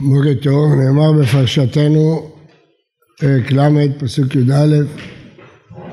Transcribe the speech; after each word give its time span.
בוקר 0.00 0.34
טוב, 0.42 0.74
נאמר 0.74 1.12
בפרשתנו 1.12 2.30
פרק 3.20 3.52
ל' 3.52 3.98
פסוק 3.98 4.34
י"א 4.34 4.76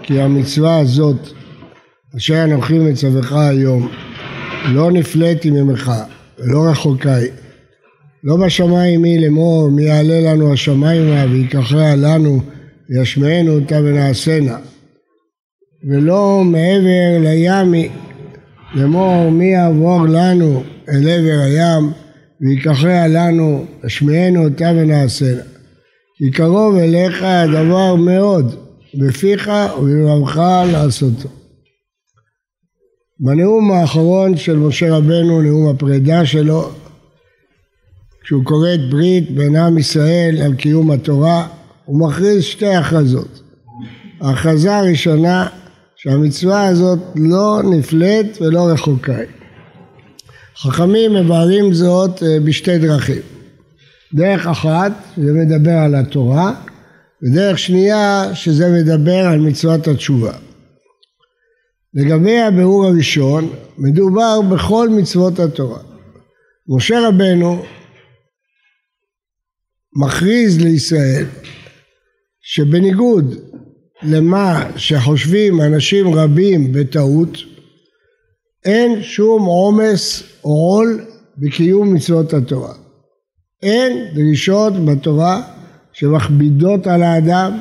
כי 0.04 0.22
המצווה 0.22 0.80
הזאת 0.80 1.30
אשר 2.18 2.44
אנוכי 2.44 2.80
מצווך 2.80 3.32
היום 3.32 3.92
לא 4.66 4.92
נפלאתי 4.92 5.52
ממך 5.52 5.92
ולא 6.40 6.66
רחוקי 6.72 7.28
לא 8.24 8.38
בשמיים 8.38 9.02
מי 9.02 9.20
לאמור 9.20 9.70
מי 9.70 9.84
יעלה 9.84 10.34
לנו 10.34 10.54
השמיימה 10.54 11.26
ויקחיה 11.32 11.96
לנו 11.96 12.42
וישמענו 12.90 13.56
אותה 13.56 13.76
ונעשנה. 13.76 14.58
ולא 15.90 16.42
מעבר 16.44 17.20
לימי 17.20 17.90
לאמור 18.74 19.32
מי 19.32 19.46
יעבור 19.46 20.06
לנו 20.08 20.64
אל 20.90 21.10
עבר 21.10 21.40
הים 21.44 22.05
ויקחיה 22.42 23.08
לנו, 23.08 23.66
השמיענו 23.84 24.44
אותה 24.44 24.72
ונעשנה. 24.76 25.42
כי 26.18 26.32
קרוב 26.32 26.76
אליך 26.76 27.24
הדבר 27.24 27.96
מאוד, 27.96 28.56
בפיך 28.94 29.52
ובלבבך 29.80 30.42
לעשותו. 30.72 31.30
בנאום 33.20 33.72
האחרון 33.72 34.38
של 34.38 34.58
משה 34.58 34.98
רבנו, 34.98 35.42
נאום 35.42 35.70
הפרידה 35.70 36.26
שלו, 36.26 36.70
כשהוא 38.24 38.46
כורת 38.46 38.80
ברית 38.90 39.32
בין 39.32 39.56
עם 39.56 39.78
ישראל 39.78 40.42
על 40.46 40.56
קיום 40.56 40.92
התורה, 40.92 41.48
הוא 41.86 42.08
מכריז 42.08 42.44
שתי 42.44 42.76
הכרזות. 42.76 43.42
ההכרזה 44.22 44.76
הראשונה 44.76 45.48
שהמצווה 45.96 46.68
הזאת 46.68 47.00
לא 47.16 47.62
נפלאת 47.70 48.42
ולא 48.42 48.68
רחוקה 48.68 49.18
היא. 49.18 49.45
חכמים 50.58 51.14
מבארים 51.14 51.74
זאת 51.74 52.24
אה, 52.24 52.40
בשתי 52.40 52.78
דרכים. 52.78 53.22
דרך 54.14 54.48
אחת, 54.48 54.92
זה 55.18 55.34
מדבר 55.34 55.78
על 55.78 55.96
התורה, 55.96 56.54
ודרך 57.24 57.60
שנייה, 57.60 58.30
שזה 58.34 58.70
מדבר 58.70 59.26
על 59.28 59.40
מצוות 59.40 59.88
התשובה. 59.88 60.34
לגבי 61.94 62.40
הביאור 62.40 62.86
הראשון, 62.86 63.54
מדובר 63.78 64.42
בכל 64.52 64.90
מצוות 64.90 65.40
התורה. 65.40 65.80
משה 66.68 67.08
רבנו 67.08 67.64
מכריז 69.96 70.62
לישראל 70.62 71.26
שבניגוד 72.42 73.36
למה 74.04 74.70
שחושבים 74.76 75.62
אנשים 75.62 76.14
רבים 76.14 76.72
בטעות, 76.72 77.38
אין 78.66 79.02
שום 79.02 79.46
עומס 79.46 80.24
עול 80.42 81.06
בקיום 81.38 81.94
מצוות 81.94 82.34
התורה. 82.34 82.74
אין 83.64 84.14
דרישות 84.14 84.86
בתורה 84.86 85.42
שמכבידות 85.94 86.88
על 86.88 87.04
האדם 87.04 87.60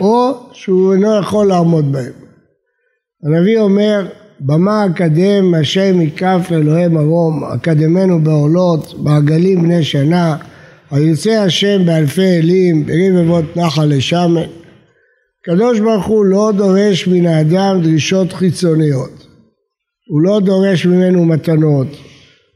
או 0.00 0.32
שהוא 0.52 0.92
אינו 0.92 1.18
יכול 1.20 1.46
לעמוד 1.46 1.92
בהן. 1.92 2.12
הנביא 3.24 3.58
אומר 3.58 4.06
במה 4.40 4.86
אקדם 4.86 5.54
השם 5.54 5.98
מכף 5.98 6.48
אלוהי 6.52 6.88
מרום 6.88 7.44
אקדמנו 7.44 8.20
בעולות 8.20 8.94
בעגלים 9.02 9.62
בני 9.62 9.84
שנה 9.84 10.36
היוצא 10.90 11.30
השם 11.30 11.86
באלפי 11.86 12.38
אלים 12.38 12.86
ברבבות 12.86 13.56
נחל 13.56 13.84
לשמן 13.84 14.42
הקדוש 15.42 15.80
ברוך 15.80 16.06
הוא 16.06 16.24
לא 16.24 16.52
דורש 16.56 17.08
מן 17.08 17.26
האדם 17.26 17.80
דרישות 17.82 18.32
חיצוניות 18.32 19.19
הוא 20.10 20.20
לא 20.20 20.40
דורש 20.40 20.86
ממנו 20.86 21.24
מתנות, 21.24 21.86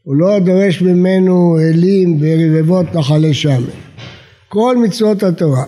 הוא 0.02 0.16
לא 0.16 0.38
דורש 0.38 0.82
ממנו 0.82 1.58
אלים 1.60 2.18
ורבבות 2.20 2.94
נחלי 2.94 3.34
שמן. 3.34 3.78
כל 4.48 4.76
מצוות 4.84 5.22
התורה, 5.22 5.64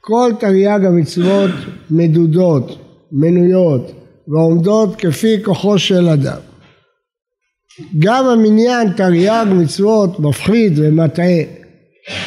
כל 0.00 0.32
תרי"ג 0.40 0.84
המצוות 0.84 1.50
מדודות, 1.90 2.78
מנויות 3.12 3.92
ועומדות 4.28 4.96
כפי 4.96 5.42
כוחו 5.44 5.78
של 5.78 6.08
אדם. 6.08 6.38
גם 7.98 8.24
המניין 8.24 8.92
תרי"ג 8.92 9.46
מצוות 9.50 10.20
מפחיד 10.20 10.72
ומטעה. 10.76 11.42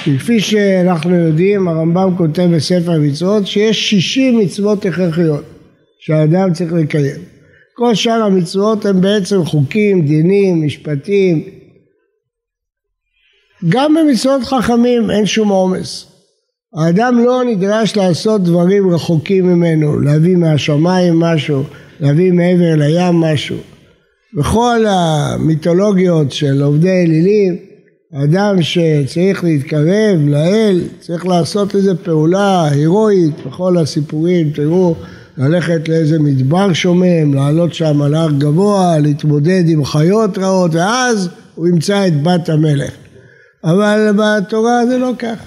כפי 0.03 0.39
שאנחנו 0.39 1.15
יודעים, 1.15 1.67
הרמב"ם 1.67 2.13
כותב 2.17 2.49
בספר 2.55 2.91
המצוות 2.91 3.47
שיש 3.47 3.89
שישים 3.89 4.39
מצוות 4.39 4.85
הכרחיות 4.85 5.43
שהאדם 5.99 6.53
צריך 6.53 6.73
לקיים. 6.73 7.36
כל 7.79 7.95
שאר 7.95 8.23
המצוות 8.23 8.85
הם 8.85 9.01
בעצם 9.01 9.45
חוקים, 9.45 10.05
דינים, 10.05 10.65
משפטים. 10.65 11.43
גם 13.69 13.95
במצוות 13.95 14.43
חכמים 14.43 15.11
אין 15.11 15.25
שום 15.25 15.49
עומס. 15.49 16.05
האדם 16.75 17.19
לא 17.25 17.43
נדרש 17.43 17.97
לעשות 17.97 18.43
דברים 18.43 18.93
רחוקים 18.93 19.45
ממנו, 19.47 19.99
להביא 19.99 20.35
מהשמיים 20.35 21.19
משהו, 21.19 21.63
להביא 21.99 22.31
מעבר 22.31 22.75
לים 22.75 23.15
משהו. 23.15 23.57
בכל 24.33 24.85
המיתולוגיות 24.87 26.31
של 26.31 26.61
עובדי 26.61 27.03
אלילים, 27.05 27.55
אדם 28.23 28.61
שצריך 28.61 29.43
להתקרב 29.43 30.19
לאל, 30.27 30.81
צריך 30.99 31.25
לעשות 31.25 31.75
איזו 31.75 31.93
פעולה 32.03 32.69
הירואית, 32.71 33.33
בכל 33.45 33.77
הסיפורים, 33.77 34.51
תראו 34.51 34.95
ללכת 35.37 35.89
לאיזה 35.89 36.19
מדבר 36.19 36.73
שומם, 36.73 37.33
לעלות 37.33 37.73
שם 37.73 38.01
על 38.01 38.15
הר 38.15 38.31
גבוה, 38.31 38.99
להתמודד 38.99 39.63
עם 39.67 39.85
חיות 39.85 40.37
רעות, 40.37 40.75
ואז 40.75 41.29
הוא 41.55 41.67
ימצא 41.67 42.07
את 42.07 42.23
בת 42.23 42.49
המלך. 42.49 42.91
אבל 43.63 44.09
בתורה 44.17 44.85
זה 44.85 44.97
לא 44.97 45.11
כך. 45.19 45.37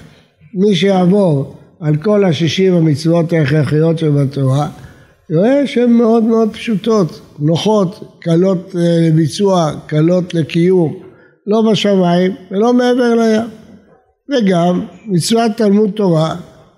מי 0.53 0.75
שיעבור 0.75 1.55
על 1.79 1.95
כל 1.95 2.25
השישים 2.25 2.73
המצוות 2.73 3.33
ההכרחיות 3.33 3.97
שבתורה, 3.97 4.67
יראה 5.29 5.67
שהן 5.67 5.89
מאוד 5.89 6.23
מאוד 6.23 6.49
פשוטות, 6.53 7.21
נוחות, 7.39 8.17
קלות 8.21 8.75
אה, 8.75 9.07
לביצוע, 9.07 9.71
קלות 9.85 10.33
לקיום, 10.33 10.95
לא 11.47 11.71
בשמיים 11.71 12.35
ולא 12.51 12.73
מעבר 12.73 13.15
לים. 13.15 13.41
וגם 14.29 14.85
מצוות 15.07 15.51
תלמוד 15.57 15.89
תורה, 15.89 16.35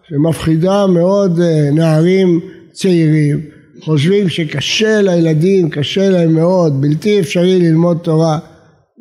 שמפחידה 0.10 0.88
מאוד 0.88 1.40
אה, 1.40 1.70
נערים 1.72 2.40
צעירים, 2.74 3.42
חושבים 3.82 4.30
שקשה 4.30 5.02
לילדים, 5.02 5.70
קשה 5.70 6.10
להם 6.10 6.34
מאוד, 6.34 6.82
בלתי 6.82 7.20
אפשרי 7.20 7.60
ללמוד 7.60 7.98
תורה, 8.04 8.40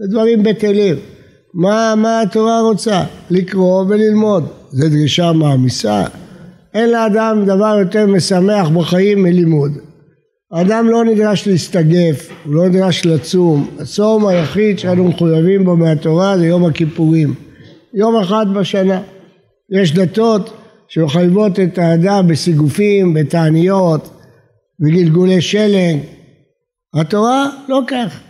זה 0.01 0.09
דברים 0.11 0.43
בטלים. 0.43 0.97
מה, 1.55 1.95
מה 1.97 2.21
התורה 2.21 2.61
רוצה? 2.61 3.05
לקרוא 3.31 3.85
וללמוד. 3.89 4.45
זו 4.71 4.89
דרישה 4.89 5.33
מעמיסה. 5.33 6.05
אין 6.75 6.91
לאדם 6.91 7.43
דבר 7.47 7.77
יותר 7.79 8.07
משמח 8.07 8.69
בחיים 8.69 9.23
מלימוד. 9.23 9.73
האדם 10.53 10.89
לא 10.89 11.05
נדרש 11.05 11.49
להסתגף, 11.49 12.31
הוא 12.45 12.55
לא 12.55 12.69
נדרש 12.69 13.07
לצום. 13.07 13.71
הצום 13.79 14.27
היחיד 14.27 14.79
שאנו 14.79 15.05
מחויבים 15.05 15.65
בו 15.65 15.77
מהתורה 15.77 16.39
זה 16.39 16.47
יום 16.47 16.65
הכיפורים. 16.65 17.35
יום 17.95 18.17
אחד 18.17 18.47
בשנה. 18.55 19.01
יש 19.81 19.95
דתות 19.95 20.62
שמחייבות 20.95 21.61
את 21.61 21.79
האדם 21.79 22.29
בסיגופים, 22.29 23.15
בתעניות, 23.15 24.11
בגלגולי 24.81 25.41
שלג. 25.41 25.97
התורה 26.95 27.51
לא 27.69 27.81
כך, 27.87 28.21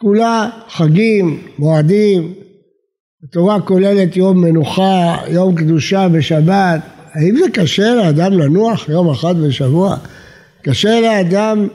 כולה 0.00 0.48
חגים, 0.68 1.42
מועדים, 1.58 2.32
התורה 3.24 3.60
כוללת 3.60 4.16
יום 4.16 4.40
מנוחה, 4.40 5.16
יום 5.28 5.54
קדושה 5.54 6.08
בשבת. 6.08 6.80
האם 7.12 7.36
זה 7.36 7.50
קשה 7.52 7.94
לאדם 7.94 8.32
לנוח 8.32 8.88
יום 8.88 9.10
אחד 9.10 9.36
בשבוע? 9.36 9.96
קשה 10.62 11.00
לאדם 11.00 11.68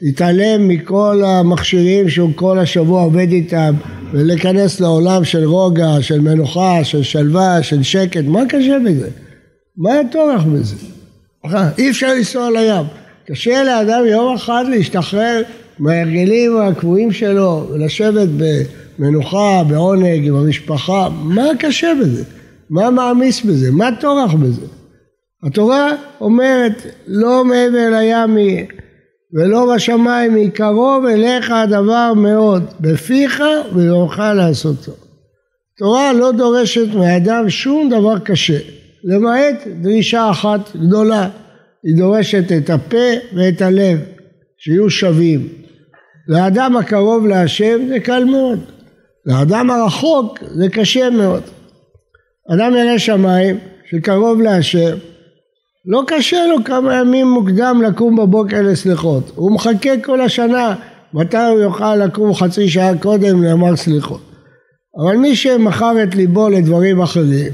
להתעלם 0.00 0.68
מכל 0.68 1.22
המכשירים 1.26 2.08
שהוא 2.08 2.30
כל 2.34 2.58
השבוע 2.58 3.02
עובד 3.02 3.32
איתם 3.32 3.74
ולהיכנס 4.12 4.80
לעולם 4.80 5.24
של 5.24 5.44
רוגע, 5.44 5.90
של 6.00 6.20
מנוחה, 6.20 6.84
של 6.84 7.02
שלווה, 7.02 7.62
של 7.62 7.82
שקט, 7.82 8.24
מה 8.24 8.40
קשה 8.48 8.76
בזה? 8.86 9.08
מה 9.76 9.90
הטורח 9.98 10.42
בזה? 10.44 10.76
אי 11.78 11.90
אפשר 11.90 12.14
לנסוע 12.14 12.50
לים. 12.50 12.86
קשה 13.26 13.64
לאדם 13.64 14.04
יום 14.06 14.34
אחד 14.34 14.64
להשתחרר 14.70 15.42
מההרגלים 15.78 16.56
הקבועים 16.56 17.12
שלו 17.12 17.66
ולשבת 17.70 18.28
במנוחה, 18.98 19.62
בעונג, 19.68 20.26
עם 20.26 20.34
המשפחה, 20.34 21.08
מה 21.22 21.46
קשה 21.58 21.92
בזה? 22.00 22.24
מה 22.70 22.90
מעמיס 22.90 23.42
בזה? 23.42 23.70
מה 23.70 23.88
טורח 24.00 24.34
בזה? 24.34 24.66
התורה 25.42 25.90
אומרת 26.20 26.86
לא 27.06 27.44
מעבר 27.44 27.90
לים 27.98 28.66
ולא 29.34 29.74
בשמיים 29.74 30.34
היא 30.34 30.50
קרוב 30.50 31.06
אליך 31.06 31.50
הדבר 31.50 32.12
מאוד. 32.16 32.64
בפיך 32.80 33.42
ויורך 33.74 34.18
לעשותו. 34.18 34.92
תורה 35.78 36.12
לא 36.12 36.32
דורשת 36.32 36.94
מאדם 36.94 37.50
שום 37.50 37.88
דבר 37.90 38.18
קשה. 38.18 38.58
למעט 39.04 39.66
דרישה 39.80 40.30
אחת 40.30 40.76
גדולה. 40.76 41.28
היא 41.84 41.96
דורשת 41.96 42.52
את 42.52 42.70
הפה 42.70 43.36
ואת 43.36 43.62
הלב 43.62 43.98
שיהיו 44.58 44.90
שווים. 44.90 45.48
לאדם 46.28 46.76
הקרוב 46.76 47.26
להשם 47.26 47.88
זה 47.88 48.00
קל 48.00 48.24
מאוד. 48.24 48.58
לאדם 49.26 49.70
הרחוק 49.70 50.38
זה 50.54 50.68
קשה 50.68 51.10
מאוד. 51.10 51.42
אדם 52.54 52.72
ירא 52.76 52.98
שמיים, 52.98 53.58
שקרוב 53.90 54.40
להשם, 54.40 54.96
לא 55.86 56.02
קשה 56.06 56.46
לו 56.46 56.64
כמה 56.64 56.94
ימים 56.94 57.30
מוקדם 57.30 57.82
לקום 57.86 58.16
בבוקר 58.16 58.62
לסליחות, 58.62 59.32
הוא 59.34 59.52
מחכה 59.52 59.90
כל 60.02 60.20
השנה 60.20 60.74
מתי 61.14 61.36
הוא 61.36 61.60
יוכל 61.60 61.96
לקום 61.96 62.34
חצי 62.34 62.68
שעה 62.68 62.98
קודם 62.98 63.42
לאמר 63.42 63.76
סליחות. 63.76 64.20
אבל 64.98 65.16
מי 65.16 65.36
שמכר 65.36 66.02
את 66.02 66.14
ליבו 66.14 66.48
לדברים 66.48 67.00
אחרים 67.00 67.52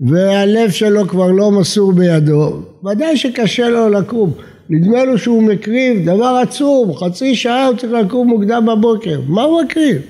והלב 0.00 0.70
שלו 0.70 1.08
כבר 1.08 1.26
לא 1.26 1.50
מסור 1.50 1.92
בידו, 1.92 2.62
ודאי 2.84 3.16
שקשה 3.16 3.68
לו 3.68 3.88
לקום. 3.88 4.32
נדמה 4.70 5.04
לו 5.04 5.18
שהוא 5.18 5.42
מקריב 5.42 6.10
דבר 6.10 6.40
עצום, 6.42 6.94
חצי 6.96 7.34
שעה 7.34 7.66
הוא 7.66 7.76
צריך 7.76 7.92
לקום 7.92 8.28
מוקדם 8.28 8.66
בבוקר. 8.66 9.20
מה 9.26 9.42
הוא 9.42 9.62
מקריב? 9.62 10.02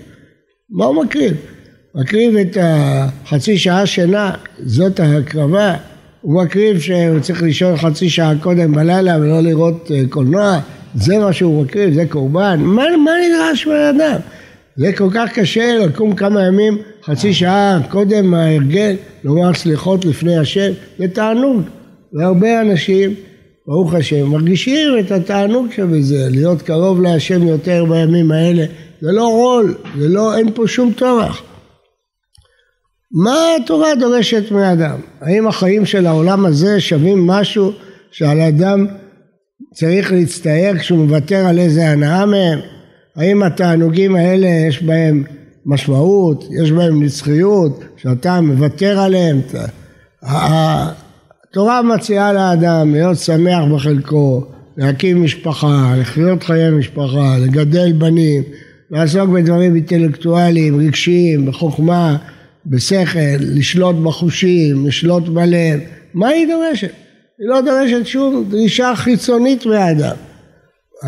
מה 0.70 0.84
הוא 0.84 1.04
מקריב? 1.04 1.36
מקריב 1.94 2.36
את 2.36 2.56
החצי 2.60 3.58
שעה 3.58 3.86
שינה, 3.86 4.30
זאת 4.58 5.00
ההקרבה. 5.00 5.76
הוא 6.20 6.42
מקריב 6.42 6.80
שהוא 6.80 7.20
צריך 7.20 7.42
לישון 7.42 7.76
חצי 7.76 8.10
שעה 8.10 8.32
קודם 8.40 8.72
בלילה 8.72 9.16
ולא 9.20 9.40
לראות 9.40 9.90
אה, 9.94 10.02
קולנוע, 10.10 10.58
זה 10.94 11.18
מה 11.18 11.32
שהוא 11.32 11.64
מקריב, 11.64 11.94
זה 11.94 12.04
קורבן. 12.08 12.60
מה, 12.60 12.84
מה 13.04 13.10
נדרש 13.28 13.66
מהאדם? 13.66 14.20
זה 14.76 14.92
כל 14.92 15.08
כך 15.14 15.32
קשה 15.32 15.78
לקום 15.78 16.14
כמה 16.14 16.46
ימים, 16.46 16.78
חצי 17.04 17.34
שעה 17.34 17.78
קודם 17.90 18.26
מההרגל, 18.26 18.96
לומר 19.24 19.54
סליחות 19.54 20.04
לפני 20.04 20.36
השם, 20.38 20.72
זה 20.98 21.08
תענוג. 21.08 21.62
והרבה 22.12 22.60
אנשים, 22.60 23.14
ברוך 23.66 23.94
השם, 23.94 24.26
מרגישים 24.26 24.98
את 25.00 25.12
התענוג 25.12 25.66
שבזה, 25.76 26.28
להיות 26.30 26.62
קרוב 26.62 27.02
להשם 27.02 27.48
יותר 27.48 27.84
בימים 27.84 28.32
האלה. 28.32 28.64
זה 29.00 29.12
לא 29.12 29.28
רול, 29.28 29.74
זה 29.98 30.08
לא, 30.08 30.36
אין 30.36 30.48
פה 30.54 30.66
שום 30.66 30.92
טורח. 30.92 31.42
מה 33.12 33.34
התורה 33.56 33.94
דורשת 33.94 34.52
מאדם? 34.52 34.96
האם 35.20 35.49
החיים 35.49 35.87
של 35.87 36.06
העולם 36.06 36.46
הזה 36.46 36.81
שווים 36.81 37.26
משהו 37.26 37.72
שעל 38.10 38.40
אדם 38.40 38.87
צריך 39.75 40.12
להצטער 40.12 40.78
כשהוא 40.78 40.99
מוותר 40.99 41.46
על 41.46 41.58
איזה 41.58 41.88
הנאה 41.88 42.26
מהם? 42.26 42.58
האם 43.16 43.43
התענוגים 43.43 44.16
האלה 44.16 44.46
יש 44.46 44.82
בהם 44.82 45.25
משמעות, 45.66 46.44
יש 46.62 46.72
בהם 46.72 47.02
נצחיות, 47.02 47.84
שאתה 47.96 48.40
מוותר 48.40 49.00
עליהם? 49.00 49.40
התורה 50.22 51.82
מציעה 51.82 52.32
לאדם 52.32 52.93
להיות 52.93 53.19
שמח 53.19 53.64
בחלקו, 53.75 54.44
להקים 54.76 55.25
משפחה, 55.25 55.94
לחיות 55.96 56.43
חיי 56.43 56.70
משפחה, 56.70 57.38
לגדל 57.38 57.93
בנים, 57.93 58.43
לעסוק 58.90 59.31
בדברים 59.31 59.75
אינטלקטואליים, 59.75 60.81
רגשיים, 60.81 61.46
בחוכמה, 61.46 62.16
בשכל, 62.68 63.38
לשלוט 63.40 63.96
בחושים, 63.96 64.86
לשלוט 64.86 65.28
בלב. 65.28 65.80
מה 66.14 66.28
היא 66.28 66.46
דורשת? 66.46 66.92
היא 67.38 67.48
לא 67.48 67.60
דורשת 67.60 68.06
שום 68.06 68.44
דרישה 68.50 68.92
חיצונית 68.96 69.66
מהאדם. 69.66 70.16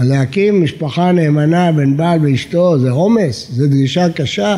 להקים 0.03 0.65
משפחה 0.65 1.13
נאמנה 1.13 1.73
בין 1.73 1.97
בעל 1.97 2.21
ואשתו 2.23 2.79
זה 2.79 2.91
עומס, 2.91 3.51
זה 3.53 3.69
דרישה 3.69 4.13
קשה, 4.13 4.57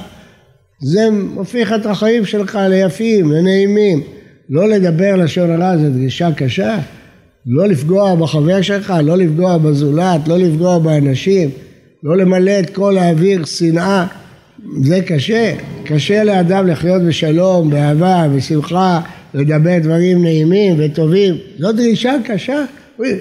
זה 0.82 1.08
הופך 1.34 1.72
את 1.72 1.87
החיים 1.87 2.25
שלך 2.25 2.58
ליפים, 2.69 3.32
לנעימים. 3.32 4.02
לא 4.50 4.69
לדבר 4.69 5.16
לשון 5.16 5.50
הרע 5.50 5.76
זה 5.76 5.90
דרישה 5.90 6.32
קשה, 6.32 6.78
לא 7.46 7.69
לפגוע 7.69 8.14
בחבר 8.14 8.62
שלך, 8.62 8.93
לא 9.04 9.16
לפגוע 9.16 9.58
בזולת, 9.58 10.28
לא 10.28 10.38
לפגוע 10.38 10.78
באנשים, 10.78 11.50
לא 12.02 12.16
למלא 12.16 12.60
את 12.60 12.70
כל 12.70 12.99
האוויר 12.99 13.44
שנאה, 13.44 14.06
זה 14.82 15.00
קשה. 15.06 15.55
קשה 15.85 16.25
לאדם 16.25 16.67
לחיות 16.67 17.03
בשלום, 17.03 17.70
באהבה, 17.70 18.26
בשמחה, 18.37 19.00
לדבר 19.35 19.79
דברים 19.79 20.23
נעימים 20.23 20.76
וטובים. 20.79 21.35
זו 21.59 21.73
דרישה 21.73 22.14
קשה. 22.25 22.64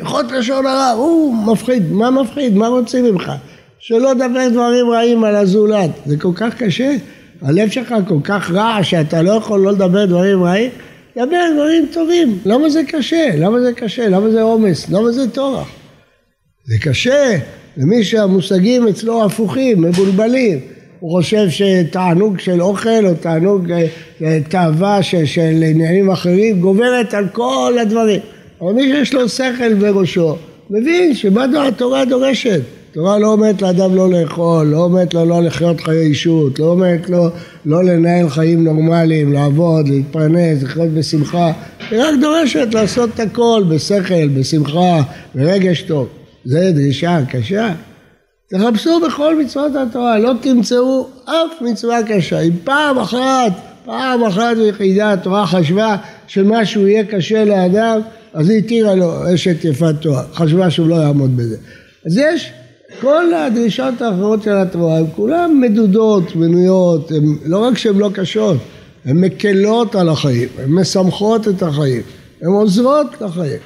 אחות 0.01 0.31
לשון 0.31 0.65
הרע, 0.65 0.89
הוא 0.89 1.35
מפחיד, 1.35 1.91
מה 1.91 2.11
מפחיד? 2.11 2.55
מה 2.55 2.67
רוצים 2.67 3.05
ממך? 3.05 3.31
שלא 3.79 4.11
תדבר 4.13 4.49
דברים 4.49 4.89
רעים 4.89 5.23
על 5.23 5.35
הזולת. 5.35 5.89
זה 6.05 6.17
כל 6.17 6.31
כך 6.35 6.55
קשה. 6.57 6.95
הלב 7.41 7.69
שלך 7.69 7.95
כל 8.07 8.19
כך 8.23 8.51
רע 8.51 8.83
שאתה 8.83 9.21
לא 9.21 9.31
יכול 9.31 9.59
לא 9.59 9.71
לדבר 9.71 10.05
דברים 10.05 10.43
רעים. 10.43 10.69
דבר 11.15 11.37
דברים 11.53 11.85
טובים. 11.93 12.39
למה 12.45 12.69
זה 12.69 12.83
קשה? 12.87 13.29
למה 13.37 13.61
זה 13.61 13.73
קשה? 13.73 14.09
למה 14.09 14.31
זה 14.31 14.41
עומס? 14.41 14.89
למה 14.89 15.11
זה 15.11 15.29
טורח? 15.29 15.67
זה 16.65 16.75
קשה 16.81 17.37
למי 17.77 18.03
שהמושגים 18.03 18.87
אצלו 18.87 19.25
הפוכים, 19.25 19.81
מבולבלים. 19.81 20.59
הוא 21.01 21.11
חושב 21.11 21.49
שתענוג 21.49 22.39
של 22.39 22.61
אוכל 22.61 23.05
או 23.05 23.13
תענוג 23.13 23.71
אה, 23.71 23.85
אה, 24.23 24.39
תאווה 24.49 25.03
של, 25.03 25.25
של 25.25 25.63
עניינים 25.63 26.11
אחרים 26.11 26.59
גוברת 26.59 27.13
על 27.13 27.27
כל 27.31 27.73
הדברים. 27.81 28.19
אבל 28.61 28.71
מי 28.73 28.83
שיש 28.83 29.13
לו 29.13 29.29
שכל 29.29 29.73
בראשו 29.73 30.35
מבין 30.69 31.13
שמה 31.13 31.45
התורה 31.67 32.05
דורשת. 32.05 32.61
התורה 32.91 33.19
לא 33.19 33.27
אומרת 33.27 33.61
לאדם 33.61 33.95
לא 33.95 34.09
לאכול, 34.09 34.67
לא 34.67 34.77
אומרת 34.77 35.13
לו 35.13 35.25
לא 35.25 35.43
לחיות 35.43 35.81
חיי 35.81 35.99
אישות, 35.99 36.59
לא 36.59 36.65
אומרת 36.65 37.09
לו 37.09 37.29
לא 37.65 37.83
לנהל 37.83 38.29
חיים 38.29 38.63
נורמליים, 38.63 39.33
לעבוד, 39.33 39.87
להתפרנס, 39.87 40.63
לחיות 40.63 40.89
בשמחה, 40.89 41.51
היא 41.91 41.99
רק 41.99 42.13
דורשת 42.21 42.67
לעשות 42.73 43.09
את 43.15 43.19
הכל 43.19 43.63
בשכל, 43.69 44.27
בשמחה, 44.27 45.01
ברגש 45.35 45.81
טוב. 45.81 46.07
זה 46.45 46.71
דרישה 46.71 47.19
קשה. 47.29 47.73
תחפשו 48.51 48.99
בכל 49.07 49.39
מצוות 49.39 49.71
התורה, 49.75 50.19
לא 50.19 50.33
תמצאו 50.41 51.07
אף 51.25 51.61
מצווה 51.61 51.99
קשה. 52.07 52.39
אם 52.39 52.51
פעם 52.63 52.97
אחת, 52.97 53.51
פעם 53.85 54.23
אחת 54.23 54.57
ויחידה 54.57 55.13
התורה 55.13 55.45
חשבה 55.45 55.97
שמשהו 56.27 56.87
יהיה 56.87 57.03
קשה 57.03 57.45
לאדם, 57.45 57.99
אז 58.33 58.49
היא 58.49 58.59
התירה 58.59 58.95
לו 58.95 59.33
אשת 59.33 59.65
יפת 59.65 59.95
תואר, 60.01 60.23
חשבה 60.33 60.69
שהוא 60.71 60.87
לא 60.87 60.95
יעמוד 60.95 61.37
בזה. 61.37 61.57
אז 62.05 62.17
יש, 62.17 62.51
כל 63.01 63.33
הדרישות 63.33 64.01
האחרות 64.01 64.43
של 64.43 64.57
התורה 64.57 64.97
הן 64.97 65.05
כולן 65.15 65.51
מדודות, 65.61 66.35
מנויות, 66.35 67.11
הן, 67.11 67.35
לא 67.45 67.57
רק 67.57 67.77
שהן 67.77 67.97
לא 67.97 68.09
קשות, 68.13 68.57
הן 69.05 69.17
מקלות 69.17 69.95
על 69.95 70.09
החיים, 70.09 70.49
הן 70.63 70.69
משמחות 70.69 71.47
את 71.47 71.63
החיים, 71.63 72.01
הן 72.41 72.51
עוזרות 72.51 73.07
לחיים. 73.21 73.59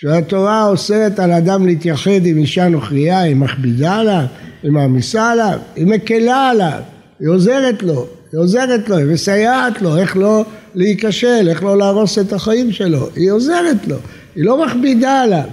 כשהתורה 0.00 0.68
אוסרת 0.68 1.18
על 1.18 1.32
אדם 1.32 1.66
להתייחד 1.66 2.26
עם 2.26 2.38
אישה 2.38 2.68
נוכרייה, 2.68 3.20
היא 3.20 3.36
מכבידה 3.36 3.96
עליו, 3.96 4.24
היא 4.62 4.70
מעמיסה 4.70 5.30
עליו, 5.30 5.58
היא 5.76 5.86
מקלה 5.86 6.48
עליו, 6.48 6.80
היא 7.20 7.28
עוזרת 7.28 7.82
לו, 7.82 8.06
היא 8.32 8.40
עוזרת 8.40 8.88
לו, 8.88 8.96
היא 8.96 9.06
מסייעת 9.06 9.82
לו, 9.82 9.96
איך 9.96 10.16
לא 10.16 10.44
להיכשל, 10.74 11.48
איך 11.48 11.62
לא 11.62 11.78
להרוס 11.78 12.18
את 12.18 12.32
החיים 12.32 12.72
שלו, 12.72 13.08
היא 13.16 13.30
עוזרת 13.30 13.86
לו, 13.88 13.96
היא 14.36 14.44
לא 14.44 14.66
מכבידה 14.66 15.20
עליו. 15.20 15.48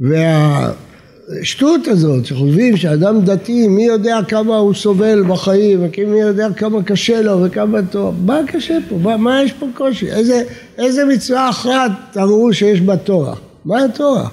וה... 0.00 0.70
השטות 1.40 1.88
הזאת 1.88 2.26
שחושבים 2.26 2.76
שאדם 2.76 3.20
דתי 3.24 3.68
מי 3.68 3.84
יודע 3.84 4.18
כמה 4.28 4.56
הוא 4.56 4.74
סובל 4.74 5.22
בחיים 5.28 5.80
ומי 5.98 6.20
יודע 6.20 6.48
כמה 6.56 6.82
קשה 6.82 7.22
לו 7.22 7.42
וכמה 7.42 7.78
טוב 7.90 8.14
מה 8.26 8.40
קשה 8.46 8.78
פה? 8.88 8.98
מה, 9.02 9.16
מה 9.16 9.42
יש 9.42 9.52
פה 9.52 9.66
קושי? 9.74 10.10
איזה, 10.10 10.42
איזה 10.78 11.04
מצווה 11.04 11.50
אחת 11.50 11.90
תראו 12.12 12.52
שיש 12.52 12.80
בה 12.80 12.96
תורה? 12.96 13.34
מה 13.64 13.84
התורה? 13.84 14.28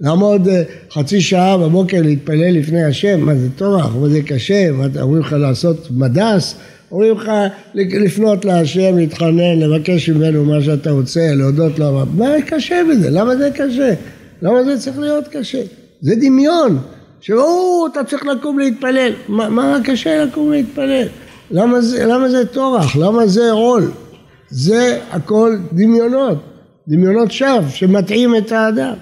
לעמוד 0.00 0.48
אה, 0.48 0.62
חצי 0.92 1.20
שעה 1.20 1.58
בבוקר 1.58 2.02
להתפלל 2.02 2.50
לפני 2.50 2.84
השם 2.84 3.20
מה 3.20 3.34
זה 3.34 3.48
תורה? 3.56 3.88
מה 4.00 4.08
זה 4.08 4.22
קשה? 4.22 4.70
מה 4.70 4.86
אומרים 5.00 5.22
לך 5.22 5.32
לעשות 5.32 5.88
מדס? 5.90 6.54
אומרים 6.92 7.14
לך 7.14 7.30
לפנות 7.74 8.44
להשם, 8.44 8.96
להתחנן, 8.96 9.58
לבקש 9.58 10.08
ממנו 10.08 10.44
מה 10.44 10.62
שאתה 10.62 10.90
רוצה, 10.90 11.34
להודות 11.34 11.78
לו 11.78 12.06
מה 12.14 12.30
קשה 12.46 12.80
בזה? 12.90 13.10
למה 13.10 13.36
זה 13.36 13.50
קשה? 13.54 13.94
למה 14.42 14.64
זה 14.64 14.78
צריך 14.78 14.98
להיות 14.98 15.28
קשה? 15.28 15.62
זה 16.00 16.14
דמיון, 16.14 16.78
שאו, 17.20 17.86
אתה 17.92 18.04
צריך 18.04 18.26
לקום 18.26 18.58
להתפלל. 18.58 19.12
מה, 19.28 19.48
מה 19.48 19.78
קשה 19.84 20.24
לקום 20.24 20.52
להתפלל? 20.52 21.06
למה 21.50 21.80
זה, 21.80 22.06
למה 22.06 22.28
זה 22.28 22.46
טורח? 22.46 22.96
למה 22.96 23.26
זה 23.26 23.50
עול? 23.50 23.90
זה 24.50 25.00
הכל 25.10 25.56
דמיונות, 25.72 26.38
דמיונות 26.88 27.32
שווא 27.32 27.68
שמטעים 27.68 28.36
את 28.36 28.52
האדם. 28.52 28.94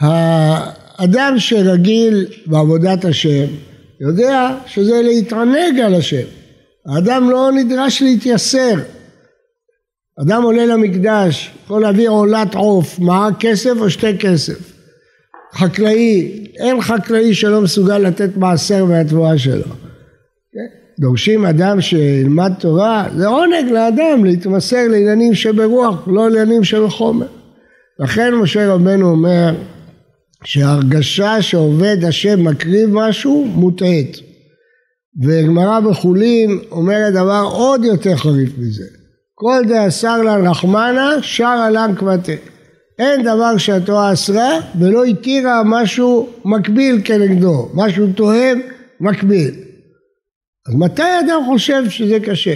האדם 0.00 1.34
שרגיל 1.38 2.26
בעבודת 2.46 3.04
השם 3.04 3.46
יודע 4.00 4.56
שזה 4.66 5.02
להתענג 5.02 5.80
על 5.84 5.94
השם. 5.94 6.26
האדם 6.86 7.30
לא 7.30 7.50
נדרש 7.52 8.02
להתייסר. 8.02 8.74
אדם 10.22 10.42
עולה 10.42 10.66
למקדש, 10.66 11.50
יכול 11.64 11.82
להביא 11.82 12.08
עולת 12.08 12.54
עוף, 12.54 12.98
מה 12.98 13.28
כסף 13.40 13.72
או 13.80 13.90
שתי 13.90 14.18
כסף. 14.18 14.79
חקלאי, 15.54 16.46
אין 16.56 16.80
חקלאי 16.80 17.34
שלא 17.34 17.60
מסוגל 17.60 17.98
לתת 17.98 18.36
מעשר 18.36 18.84
מהתבואה 18.84 19.38
שלו. 19.38 19.62
כן? 20.52 20.80
דורשים 21.00 21.46
אדם 21.46 21.80
שילמד 21.80 22.52
תורה, 22.58 23.08
זה 23.16 23.26
עונג 23.26 23.70
לאדם 23.70 24.24
להתמסר 24.24 24.88
לעניינים 24.88 25.34
שברוח, 25.34 26.08
לא 26.08 26.30
לעניינים 26.30 26.64
שבחומר. 26.64 27.26
לכן 27.98 28.34
משה 28.34 28.74
רבנו 28.74 29.10
אומר 29.10 29.54
שהרגשה 30.44 31.42
שעובד 31.42 32.04
השם 32.04 32.44
מקריב 32.44 32.90
משהו 32.92 33.44
מוטעית. 33.54 34.16
וגמרא 35.22 35.80
בחולין 35.80 36.58
אומרת 36.70 37.12
דבר 37.12 37.48
עוד 37.52 37.84
יותר 37.84 38.16
חריף 38.16 38.50
מזה. 38.58 38.84
כל 39.34 39.62
דאסר 39.68 40.22
לן 40.22 40.46
רחמנה, 40.46 41.10
שר 41.22 41.70
לן 41.70 41.94
כבתי. 41.96 42.36
אין 43.00 43.22
דבר 43.22 43.56
שהתורה 43.56 44.12
אסרה 44.12 44.58
ולא 44.78 45.04
התירה 45.04 45.62
משהו 45.64 46.28
מקביל 46.44 47.00
כנגדו, 47.04 47.68
משהו 47.74 48.06
תואם 48.14 48.60
מקביל. 49.00 49.50
אז 50.68 50.74
מתי 50.74 51.02
אדם 51.02 51.42
חושב 51.46 51.90
שזה 51.90 52.20
קשה? 52.20 52.54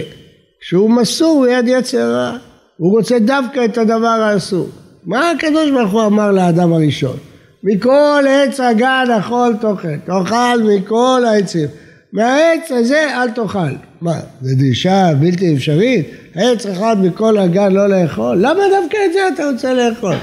כשהוא 0.61 0.89
מסור 0.89 1.45
ליד 1.45 1.67
יצר 1.67 2.35
הוא 2.77 2.97
רוצה 2.97 3.19
דווקא 3.19 3.65
את 3.65 3.77
הדבר 3.77 4.07
האסור. 4.07 4.67
מה 5.05 5.31
הקדוש 5.31 5.71
ברוך 5.71 5.91
הוא 5.91 6.05
אמר 6.05 6.31
לאדם 6.31 6.73
הראשון? 6.73 7.17
מכל 7.63 8.23
עץ 8.29 8.59
הגן 8.59 9.05
אכול 9.19 9.55
תאכל, 9.61 9.97
תאכל 10.05 10.61
מכל 10.63 11.23
העצים. 11.27 11.67
מהעץ 12.13 12.71
הזה 12.71 13.07
אל 13.15 13.31
תאכל. 13.31 13.75
מה, 14.01 14.13
זו 14.41 14.55
דרישה 14.57 15.09
בלתי 15.19 15.55
אפשרית? 15.55 16.07
עץ 16.35 16.65
אחד 16.65 16.95
מכל 17.03 17.37
הגן 17.37 17.71
לא 17.71 17.87
לאכול? 17.89 18.37
למה 18.37 18.61
דווקא 18.69 18.97
את 19.05 19.13
זה 19.13 19.19
אתה 19.33 19.49
רוצה 19.51 19.73
לאכול? 19.73 20.15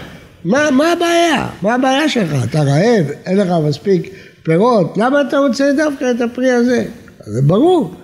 מה, 0.45 0.71
מה 0.71 0.93
הבעיה? 0.93 1.49
מה 1.63 1.75
הבעיה 1.75 2.09
שלך? 2.09 2.45
אתה 2.51 2.63
רעב? 2.63 3.11
אין 3.27 3.39
לך 3.39 3.49
מספיק 3.69 4.15
פירות? 4.43 4.97
למה 4.97 5.21
אתה 5.21 5.39
רוצה 5.39 5.73
דווקא 5.77 6.11
את 6.11 6.21
הפרי 6.21 6.51
הזה? 6.51 6.85
זה 7.25 7.43
ברור 7.43 7.95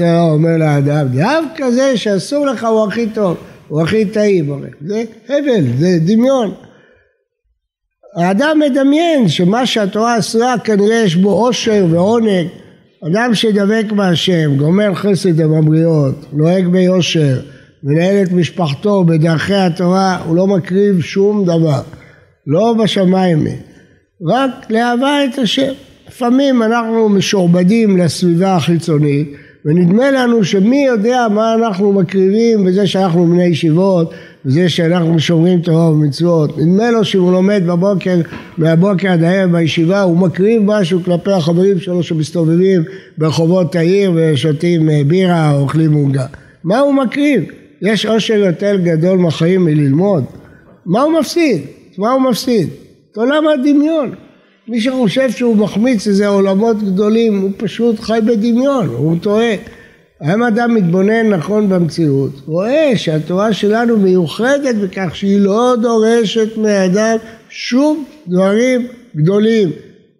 הרע 0.00 0.22
אומר 0.22 0.56
לאדם, 0.56 1.06
דווקא 1.08 1.70
זה 1.70 1.96
שאסור 1.96 2.46
לך 2.46 2.64
הוא 2.64 2.86
הכי 2.88 3.06
טוב, 3.06 3.36
הוא 3.68 3.82
הכי 3.82 4.04
טעים, 4.04 4.64
זה 4.86 5.04
הבל, 5.28 5.64
זה 5.78 5.98
דמיון. 6.00 6.54
האדם 8.16 8.58
מדמיין 8.58 9.28
שמה 9.28 9.66
שהתורה 9.66 10.18
אסרה 10.18 10.58
כנראה 10.64 10.96
יש 10.96 11.16
בו 11.16 11.30
עושר 11.30 11.86
ועונג. 11.90 12.46
אדם 13.06 13.34
שדבק 13.34 13.92
בהשם, 13.92 14.56
גומר 14.56 14.94
חסד 14.94 15.40
הממריאות, 15.40 16.14
נוהג 16.32 16.66
ביושר, 16.66 17.40
מנהל 17.84 18.22
את 18.22 18.32
משפחתו 18.32 19.04
בדרכי 19.04 19.54
התורה, 19.54 20.18
הוא 20.26 20.36
לא 20.36 20.46
מקריב 20.46 21.00
שום 21.00 21.44
דבר. 21.44 21.82
לא 22.46 22.74
בשמיים, 22.82 23.46
רק 24.26 24.50
להבה 24.70 25.24
את 25.24 25.38
השם. 25.38 25.72
לפעמים 26.08 26.62
אנחנו 26.62 27.08
משועבדים 27.08 27.96
לסביבה 27.96 28.56
החיצונית 28.56 29.32
ונדמה 29.64 30.10
לנו 30.10 30.44
שמי 30.44 30.84
יודע 30.86 31.26
מה 31.34 31.54
אנחנו 31.54 31.92
מקריבים 31.92 32.64
בזה 32.64 32.86
שאנחנו 32.86 33.26
בני 33.26 33.44
ישיבות 33.44 34.12
וזה 34.44 34.68
שאנחנו 34.68 35.20
שומרים 35.20 35.60
תורה 35.60 35.90
ומצוות. 35.90 36.58
נדמה 36.58 36.90
לו 36.90 37.04
שהוא 37.04 37.32
לומד 37.32 37.62
בבוקר, 37.66 38.20
מהבוקר 38.58 39.08
עד 39.08 39.22
הערב 39.22 39.52
בישיבה, 39.52 40.02
הוא 40.02 40.18
מקריב 40.18 40.62
משהו 40.64 41.04
כלפי 41.04 41.32
החברים 41.32 41.80
שלו 41.80 42.02
שמסתובבים 42.02 42.82
ברחובות 43.18 43.76
העיר 43.76 44.12
ושותים 44.14 44.90
אה, 44.90 45.02
בירה 45.06 45.52
או 45.52 45.60
אוכלים 45.60 45.92
עוגה. 45.92 46.26
מה 46.64 46.78
הוא 46.78 46.94
מקריב? 46.94 47.44
יש 47.82 48.06
עושר 48.06 48.34
יותר 48.34 48.76
גדול 48.76 49.18
מהחיים 49.18 49.64
מללמוד. 49.64 50.24
מה 50.86 51.02
הוא 51.02 51.20
מפסיד? 51.20 51.62
מה 51.98 52.12
הוא 52.12 52.22
מפסיד? 52.22 52.68
את 53.12 53.16
עולם 53.16 53.48
הדמיון. 53.48 54.14
מי 54.68 54.80
שחושב 54.80 55.30
שהוא 55.30 55.56
מחמיץ 55.56 56.06
איזה 56.06 56.26
עולמות 56.26 56.82
גדולים, 56.82 57.40
הוא 57.40 57.50
פשוט 57.56 58.00
חי 58.00 58.18
בדמיון, 58.26 58.86
הוא 58.86 59.16
טועה. 59.22 59.54
האם 60.20 60.42
אדם 60.42 60.74
מתבונן 60.74 61.28
נכון 61.28 61.68
במציאות, 61.68 62.30
רואה 62.46 62.92
שהתורה 62.96 63.52
שלנו 63.52 63.96
מיוחדת 63.96 64.74
בכך 64.74 65.16
שהיא 65.16 65.40
לא 65.40 65.74
דורשת 65.82 66.56
מאדם 66.56 67.16
שום 67.48 68.04
דברים 68.28 68.86
גדולים, 69.16 69.70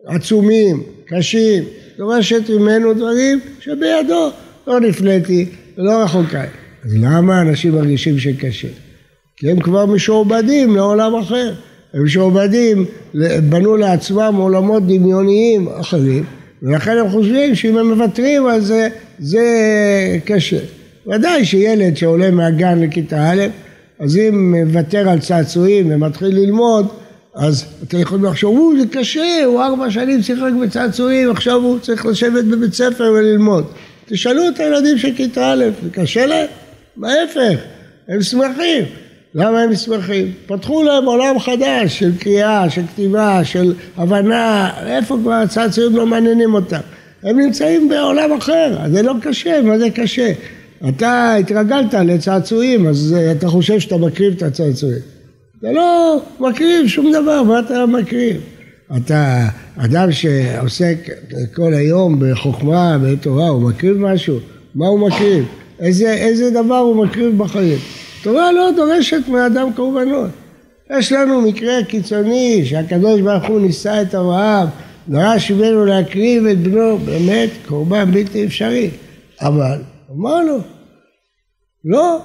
עצומים, 0.07 0.83
קשים, 1.07 1.65
דורשת 1.99 2.51
ממנו 2.51 2.95
דברים 2.95 3.41
שבידו 3.61 4.31
לא 4.67 4.81
נפלאתי 4.81 5.47
ולא 5.79 6.03
רחוקה. 6.03 6.45
אז 6.85 6.95
למה 6.95 7.41
אנשים 7.41 7.75
מרגישים 7.75 8.19
שקשה? 8.19 8.69
כי 9.37 9.51
הם 9.51 9.61
כבר 9.61 9.87
משועבדים 9.87 10.77
לעולם 10.77 11.15
אחר. 11.15 11.53
הם 11.95 12.05
משועבדים, 12.05 12.85
בנו 13.49 13.77
לעצמם 13.77 14.35
עולמות 14.39 14.87
דמיוניים 14.87 15.69
אחרים, 15.69 16.25
ולכן 16.63 16.99
הם 16.99 17.09
חושבים 17.09 17.55
שאם 17.55 17.79
הם 17.79 17.93
מוותרים 17.93 18.47
על 18.47 18.61
זה, 18.61 18.89
זה 19.19 19.47
קשה. 20.25 20.59
ודאי 21.07 21.45
שילד 21.45 21.97
שעולה 21.97 22.31
מהגן 22.31 22.79
לכיתה 22.79 23.31
א', 23.31 23.47
אז 23.99 24.17
אם 24.17 24.55
מוותר 24.55 25.09
על 25.09 25.21
צעצועים 25.21 25.93
ומתחיל 25.93 26.37
ללמוד, 26.37 26.87
אז 27.35 27.65
אתם 27.83 27.99
יכולים 28.01 28.25
לחשוב, 28.25 28.57
הוא 28.57 28.75
זה 28.81 28.85
קשה, 28.93 29.45
הוא 29.45 29.63
ארבע 29.63 29.91
שנים 29.91 30.23
שיחק 30.23 30.53
בצעצועים, 30.63 31.31
עכשיו 31.31 31.55
הוא 31.55 31.79
צריך 31.79 32.07
לשבת 32.07 32.45
בבית 32.45 32.75
ספר 32.75 33.13
וללמוד. 33.15 33.65
תשאלו 34.07 34.49
את 34.49 34.61
הילדים 34.61 34.99
של 34.99 35.15
כיתה 35.17 35.53
א', 35.53 35.65
זה 35.83 35.91
קשה 35.93 36.27
להם? 36.27 36.47
ההפך, 37.05 37.61
הם 38.09 38.23
שמחים. 38.23 38.85
למה 39.35 39.63
הם 39.63 39.75
שמחים? 39.75 40.33
פתחו 40.47 40.83
להם 40.83 41.05
עולם 41.05 41.39
חדש 41.39 41.99
של 41.99 42.19
קריאה, 42.19 42.71
של 42.71 42.83
כתיבה, 42.87 43.45
של 43.45 43.75
הבנה, 43.97 44.71
איפה 44.87 45.19
כבר 45.23 45.33
הצעצועים 45.33 45.97
לא 45.97 46.07
מעניינים 46.07 46.55
אותם? 46.55 46.81
הם 47.23 47.41
נמצאים 47.41 47.89
בעולם 47.89 48.33
אחר, 48.33 48.79
זה 48.93 49.03
לא 49.03 49.15
קשה, 49.23 49.63
מה 49.63 49.79
זה 49.79 49.91
קשה? 49.91 50.33
אתה 50.89 51.35
התרגלת 51.35 51.95
לצעצועים, 51.95 52.87
אז 52.87 53.17
אתה 53.31 53.49
חושב 53.49 53.81
שאתה 53.81 53.97
מקריב 53.97 54.35
את 54.37 54.43
הצעצועים. 54.43 55.03
אתה 55.59 55.73
לא 55.73 56.21
מקריב 56.41 56.87
שום 56.87 57.13
דבר, 57.13 57.43
מה 57.43 57.59
אתה 57.59 57.87
מקריב? 57.87 58.41
אתה 58.97 59.47
אדם 59.77 60.13
שעוסק 60.13 60.97
כל 61.55 61.75
היום 61.75 62.23
בחוכמה, 62.23 62.99
בתורה, 62.99 63.49
הוא 63.49 63.63
מקריב 63.63 63.97
משהו? 63.97 64.39
מה 64.75 64.87
הוא 64.87 65.09
מקריב? 65.09 65.45
איזה, 65.81 66.13
איזה 66.13 66.51
דבר 66.51 66.79
הוא 66.79 67.05
מקריב 67.05 67.39
בחיים? 67.39 67.79
תורה 68.23 68.53
לא 68.53 68.71
דורשת 68.77 69.29
מאדם 69.29 69.73
קורבנות. 69.77 70.31
יש 70.91 71.13
לנו 71.13 71.41
מקרה 71.41 71.85
קיצוני 71.89 72.63
שהקדוש 72.65 73.21
ברוך 73.21 73.45
הוא 73.49 73.61
נישא 73.61 74.03
את 74.03 74.15
אברהם, 74.15 74.69
דרש 75.09 75.51
ממנו 75.51 75.85
להקריב 75.85 76.47
את 76.47 76.59
בנו, 76.59 76.99
באמת 76.99 77.51
קורבן 77.69 78.11
בלתי 78.11 78.45
אפשרי. 78.45 78.91
אבל 79.41 79.79
אמרנו, 80.11 80.59
לא, 81.85 82.19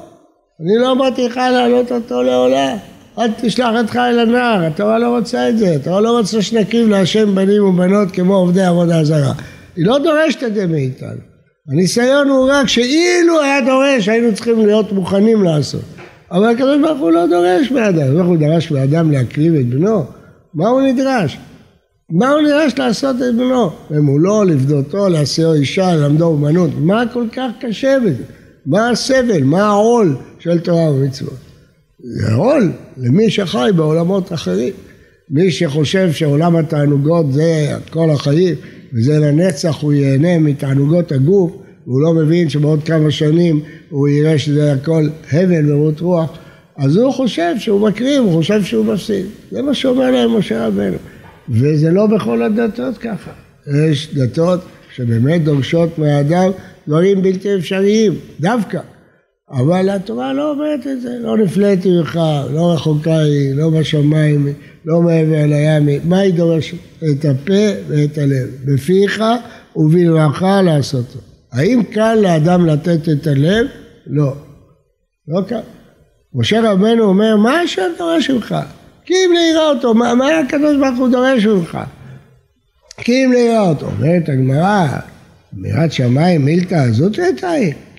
אני 0.62 0.78
לא 0.78 0.92
אמרתי 0.92 1.26
לך 1.26 1.38
להעלות 1.38 1.92
אותו 1.92 2.24
לעולה, 2.24 2.76
אל 3.20 3.32
תשלח 3.42 3.76
אותך 3.82 3.96
אל 3.96 4.20
הנער, 4.20 4.66
התורה 4.66 5.00
לא 5.00 5.18
רוצה 5.18 5.50
את 5.50 5.58
זה, 5.58 5.76
התורה 5.76 6.02
לא 6.02 6.18
רוצה 6.18 6.42
שנקריב 6.42 6.90
להשם 6.90 7.36
בנים 7.36 7.64
ובנות 7.66 8.12
כמו 8.12 8.36
עובדי 8.36 8.64
עבודה 8.64 9.04
זרה. 9.04 9.34
היא 9.76 9.86
לא 9.86 9.98
דורשת 9.98 10.44
את 10.44 10.56
זה 10.56 10.68
מאיתנו. 10.68 11.35
הניסיון 11.70 12.30
הוא 12.30 12.50
רק 12.52 12.68
שאילו 12.68 13.42
היה 13.42 13.62
דורש 13.62 14.10
היינו 14.10 14.34
צריכים 14.34 14.66
להיות 14.66 14.92
מוכנים 14.92 15.44
לעשות. 15.44 15.82
אבל 16.32 16.50
הקדוש 16.50 16.82
ברוך 16.82 17.00
הוא 17.00 17.12
לא 17.12 17.28
דורש 17.28 17.72
מאדם, 17.72 18.14
ברוך 18.14 18.28
הוא 18.28 18.38
דרש 18.38 18.72
מאדם 18.72 19.12
להקריב 19.12 19.54
את 19.56 19.70
בנו, 19.70 20.04
מה 20.54 20.68
הוא 20.68 20.82
נדרש? 20.82 21.38
מה 22.10 22.30
הוא 22.30 22.42
נדרש 22.42 22.80
לעשות 22.80 23.16
את 23.16 23.36
בנו? 23.36 23.70
למולו, 23.92 24.44
לפדותו, 24.44 25.10
להסיעו 25.10 25.54
אישה, 25.54 25.96
ללמדו 25.96 26.26
אומנות, 26.26 26.70
מה 26.78 27.04
כל 27.14 27.26
כך 27.32 27.52
קשה 27.60 27.98
בזה? 28.06 28.24
מה 28.66 28.90
הסבל? 28.90 29.44
מה 29.44 29.64
העול 29.64 30.16
של 30.40 30.60
תורה 30.60 30.92
ומצוות? 30.92 31.38
זה 32.00 32.34
עול 32.34 32.72
למי 32.98 33.30
שחי 33.30 33.70
בעולמות 33.76 34.34
אחרים. 34.34 34.74
מי 35.30 35.52
שחושב 35.52 36.12
שעולם 36.12 36.56
התענוגות 36.56 37.34
זה 37.34 37.72
כל 37.90 38.10
החיים, 38.10 38.56
וזה 38.96 39.20
לנצח 39.20 39.82
הוא 39.82 39.94
ייהנה 39.94 40.40
מתענוגות 40.40 41.12
הגוף, 41.12 41.52
והוא 41.88 42.02
לא 42.02 42.14
מבין 42.14 42.50
שבעוד 42.50 42.84
כמה 42.84 43.12
שנים 43.12 43.62
הוא 43.90 44.08
יראה 44.08 44.38
שזה 44.38 44.74
הכל 44.74 45.08
הבל 45.32 45.72
ורות 45.72 46.00
רוח, 46.00 46.38
אז 46.78 46.98
הוא 46.98 47.14
חושב 47.14 47.56
שהוא 47.60 47.88
מקריב, 47.90 48.24
הוא 48.24 48.34
חושב 48.34 48.64
שהוא 48.64 48.86
מפסיד. 48.86 49.26
זה 49.52 49.62
מה 49.62 49.74
שאומר 49.74 50.12
להם 50.12 50.38
משה 50.38 50.68
רבנו. 50.68 50.98
וזה 51.50 51.92
לא 51.92 52.08
בכל 52.08 52.44
הדתות 52.44 52.98
ככה. 52.98 53.32
יש 53.90 54.14
דתות 54.14 54.60
שבאמת 54.96 55.44
דורשות 55.44 56.00
מהאדם 56.00 56.52
דברים 56.88 57.22
בלתי 57.22 57.56
אפשריים, 57.56 58.14
דווקא. 58.40 58.80
אבל 59.52 59.90
התורה 59.90 60.34
לא 60.34 60.52
אומרת 60.52 60.88
את 60.88 61.02
זה, 61.02 61.10
לא 61.20 61.38
נפלאתי 61.38 61.90
ממך, 61.90 62.20
לא 62.54 62.74
רחוקה 62.74 63.18
היא, 63.18 63.56
לא 63.56 63.70
בשמיים, 63.70 64.48
לא 64.86 65.02
מעבר 65.02 65.46
לים, 65.46 66.00
מה 66.04 66.20
היא 66.20 66.34
דורשת? 66.34 66.78
את 66.98 67.26
הפה 67.26 67.82
ואת 67.88 68.18
הלב, 68.18 68.48
בפיך 68.66 69.24
ובלבך 69.76 70.46
לעשותו. 70.64 71.20
האם 71.52 71.84
קל 71.84 72.16
לאדם 72.16 72.66
לתת 72.66 73.10
את 73.10 73.28
הלב? 73.28 73.68
לא. 74.08 74.34
לא 75.28 75.42
קל. 75.42 75.60
משה 76.34 76.72
רבנו 76.72 77.04
אומר, 77.04 77.38
מה 77.38 77.60
השם 77.60 77.92
דורש 77.98 78.30
ממך? 78.30 78.56
כי 79.06 79.14
אם 79.14 79.32
ליראה 79.34 79.70
אותו, 79.70 79.94
מה, 79.94 80.16
מה 80.16 80.40
הקדוש 80.40 80.78
ברוך 80.78 81.00
הוא 81.00 81.10
דורש 81.10 81.46
ממך? 81.46 81.78
כי 82.98 83.26
אם 83.26 83.32
ליראה 83.32 83.70
אותו. 83.70 83.86
אומרת 83.86 84.30
הגמרא, 84.30 84.88
אמירת 85.58 85.92
שמיים 85.92 86.46
מילתא 86.46 86.92
זאת 86.92 87.20
הייתה 87.20 87.52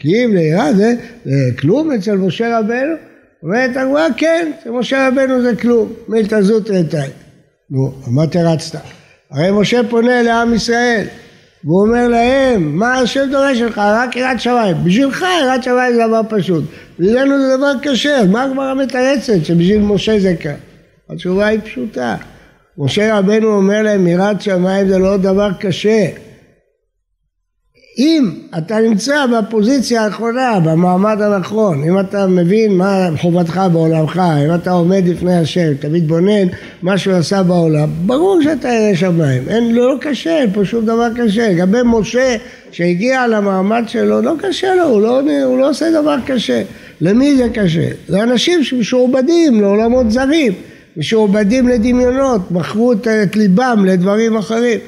כי 0.07 0.25
אם 0.25 0.35
ליראה 0.35 0.75
זה, 0.75 0.95
זה 1.25 1.51
כלום 1.59 1.93
אצל 1.93 2.17
משה 2.17 2.59
רבנו? 2.59 2.95
אומרת 3.43 3.77
הגמרא, 3.77 4.07
כן, 4.17 4.51
אצל 4.61 4.71
משה 4.71 5.09
רבנו 5.09 5.43
זה 5.43 5.57
כלום, 5.57 5.93
מילתא 6.09 6.43
זאת 6.43 6.71
הייתה. 6.71 7.03
נו, 7.71 7.93
מה 8.07 8.27
תרצת? 8.27 8.79
הרי 9.31 9.51
משה 9.51 9.81
פונה 9.91 10.23
לעם 10.23 10.55
ישראל, 10.55 11.05
והוא 11.65 11.83
אומר 11.83 12.09
להם, 12.09 12.79
מה 12.79 12.95
השם 12.95 13.29
דורש 13.31 13.61
לך? 13.61 13.79
רק 13.79 14.17
יראת 14.17 14.41
שמיים. 14.41 14.77
בשבילך 14.85 15.25
יראת 15.43 15.63
שמיים 15.63 15.95
זה 15.95 16.03
דבר 16.09 16.21
פשוט. 16.29 16.65
בשבילנו 16.99 17.39
זה 17.41 17.57
דבר 17.57 17.73
קשה, 17.83 18.25
מה 18.31 18.43
הגמרא 18.43 18.75
מתרצת 18.75 19.45
שבשביל 19.45 19.81
משה 19.83 20.21
זה 20.21 20.35
קל? 20.41 20.51
התשובה 21.11 21.47
היא 21.47 21.61
פשוטה. 21.65 22.17
משה 22.79 23.19
רבנו 23.19 23.49
אומר 23.49 23.83
להם, 23.83 24.07
יראת 24.07 24.41
שמיים 24.41 24.89
זה 24.89 24.99
לא 24.99 25.17
דבר 25.17 25.51
קשה. 25.61 26.07
אם 27.99 28.31
אתה 28.59 28.81
נמצא 28.81 29.27
בפוזיציה 29.27 30.05
האחרונה, 30.05 30.61
במעמד 30.65 31.21
הנכון, 31.21 31.83
אם 31.83 32.01
אתה 32.01 32.27
מבין 32.27 32.77
מה 32.77 33.09
חובתך 33.21 33.61
בעולמך, 33.73 34.23
אם 34.47 34.55
אתה 34.55 34.71
עומד 34.71 35.03
לפני 35.07 35.37
השם, 35.37 35.73
אתה 35.79 35.89
מתבונן 35.89 36.49
מה 36.83 36.99
שהוא 36.99 37.15
עשה 37.15 37.43
בעולם, 37.43 37.89
ברור 38.07 38.43
שאתה 38.43 38.69
ירא 38.69 38.95
שמיים, 38.95 39.43
אין, 39.49 39.75
לא, 39.75 39.95
לא 39.95 39.99
קשה, 40.01 40.39
אין 40.39 40.53
פה 40.53 40.65
שום 40.65 40.87
דבר 40.87 41.09
קשה. 41.17 41.53
לגבי 41.53 41.79
משה 41.85 42.37
שהגיע 42.73 43.27
למעמד 43.27 43.83
שלו, 43.87 44.23
לא 44.23 44.33
קשה 44.39 44.75
לו, 44.75 44.85
הוא 44.85 45.03
לא, 45.03 45.21
הוא 45.45 45.59
לא 45.59 45.71
עושה 45.71 45.91
דבר 45.91 46.17
קשה. 46.27 46.63
למי 47.01 47.37
זה 47.37 47.49
קשה? 47.55 47.89
זה 48.09 48.23
אנשים 48.23 48.65
שמשועבדים 48.65 49.61
לעולמות 49.61 50.11
זרים, 50.11 50.53
משועבדים 50.97 51.69
לדמיונות, 51.69 52.51
מכרו 52.51 52.93
את 52.93 53.37
ליבם 53.37 53.85
לדברים 53.87 54.37
אחרים. 54.37 54.79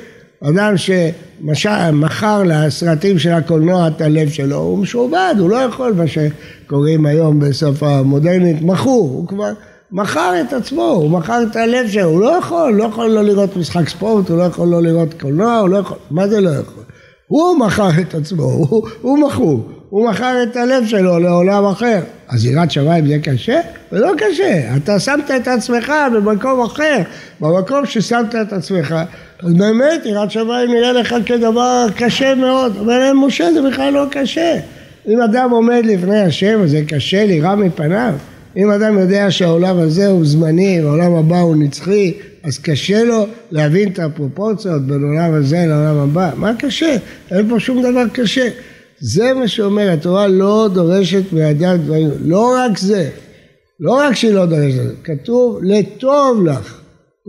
אדם 0.44 0.74
שמכר 0.76 2.42
לסרטים 2.44 3.18
של 3.18 3.30
הקולנוע 3.30 3.88
את 3.88 4.00
הלב 4.00 4.28
שלו, 4.28 4.56
הוא 4.56 4.78
משועבד, 4.78 5.34
הוא 5.38 5.50
לא 5.50 5.56
יכול, 5.56 5.92
מה 5.92 6.04
שקוראים 6.06 7.06
היום 7.06 7.40
בסוף 7.40 7.82
המודרנית, 7.82 8.62
מכור, 8.62 9.08
הוא 9.08 9.28
כבר 9.28 9.52
מכר 9.92 10.40
את 10.40 10.52
עצמו, 10.52 10.82
הוא 10.82 11.10
מכר 11.10 11.42
את 11.50 11.56
הלב 11.56 11.88
שלו, 11.88 12.04
הוא 12.04 12.20
לא 12.20 12.38
יכול, 12.38 12.74
לא 12.74 12.84
יכול 12.84 13.06
לא 13.10 13.22
לראות 13.22 13.56
משחק 13.56 13.88
ספורט, 13.88 14.28
הוא 14.28 14.38
לא 14.38 14.42
יכול 14.42 14.68
לא 14.68 14.82
לראות 14.82 15.20
קולנוע, 15.20 15.56
הוא 15.56 15.68
לא 15.68 15.76
יכול, 15.76 15.96
מה 16.10 16.28
זה 16.28 16.40
לא 16.40 16.50
יכול? 16.50 16.82
הוא 17.26 17.58
מכר 17.58 17.90
את 18.00 18.14
עצמו, 18.14 18.42
הוא, 18.42 18.88
הוא 19.02 19.18
מכור, 19.18 19.68
הוא 19.90 20.10
מכר 20.10 20.42
את 20.42 20.56
הלב 20.56 20.86
שלו 20.86 21.18
לעולם 21.18 21.64
אחר. 21.64 22.00
אז 22.28 22.44
יראת 22.44 22.70
שמיים 22.70 23.06
זה 23.06 23.18
קשה? 23.22 23.60
זה 23.90 23.98
לא 23.98 24.12
קשה, 24.18 24.76
אתה 24.76 25.00
שמת 25.00 25.30
את 25.30 25.48
עצמך 25.48 25.92
במקום 26.14 26.60
אחר, 26.60 26.98
במקום 27.40 27.86
ששמת 27.86 28.34
את 28.34 28.52
עצמך 28.52 28.94
באמת 29.42 30.06
יראת 30.06 30.30
שמיים 30.30 30.70
נראה 30.70 30.92
לך 30.92 31.14
כדבר 31.26 31.86
קשה 31.96 32.34
מאוד. 32.34 32.86
להם 32.86 33.24
משה 33.24 33.52
זה 33.52 33.62
בכלל 33.62 33.92
לא 33.92 34.04
קשה. 34.10 34.60
אם 35.08 35.20
אדם 35.20 35.50
עומד 35.50 35.82
לפני 35.84 36.20
השם 36.20 36.66
זה 36.66 36.82
קשה 36.88 37.26
לירה 37.26 37.56
מפניו. 37.56 38.14
אם 38.56 38.70
אדם 38.70 38.98
יודע 38.98 39.30
שהעולם 39.30 39.78
הזה 39.78 40.06
הוא 40.06 40.26
זמני 40.26 40.80
והעולם 40.84 41.14
הבא 41.14 41.40
הוא 41.40 41.56
נצחי 41.56 42.14
אז 42.42 42.58
קשה 42.58 43.04
לו 43.04 43.26
להבין 43.50 43.92
את 43.92 43.98
הפרופורציות 43.98 44.82
בין 44.86 45.04
העולם 45.04 45.34
הזה 45.34 45.64
לעולם 45.66 45.96
הבא. 45.96 46.30
מה 46.36 46.52
קשה? 46.58 46.96
אין 47.30 47.48
פה 47.48 47.60
שום 47.60 47.82
דבר 47.82 48.04
קשה. 48.12 48.48
זה 49.00 49.34
מה 49.34 49.48
שאומר, 49.48 49.90
התורה 49.90 50.26
לא 50.28 50.68
דורשת 50.72 51.32
מאדם 51.32 51.76
דברים, 51.76 52.10
לא 52.20 52.54
רק 52.56 52.78
זה, 52.78 53.08
לא 53.80 53.92
רק 53.92 54.14
שהיא 54.14 54.32
לא 54.32 54.46
דורשת, 54.46 54.80
כתוב 55.04 55.58
לטוב 55.62 56.46
לך. 56.46 56.80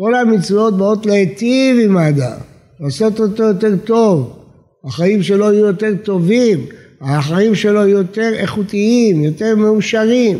כל 0.01 0.15
המצוות 0.15 0.77
באות 0.77 1.05
להיטיב 1.05 1.77
עם 1.83 1.97
האדם, 1.97 2.37
לעשות 2.79 3.19
אותו 3.19 3.43
יותר 3.43 3.75
טוב, 3.83 4.39
החיים 4.85 5.23
שלו 5.23 5.53
יהיו 5.53 5.65
יותר 5.65 5.93
טובים, 6.03 6.65
החיים 7.01 7.55
שלו 7.55 7.79
יהיו 7.79 7.97
יותר 7.97 8.31
איכותיים, 8.33 9.23
יותר 9.23 9.55
מאושרים. 9.55 10.39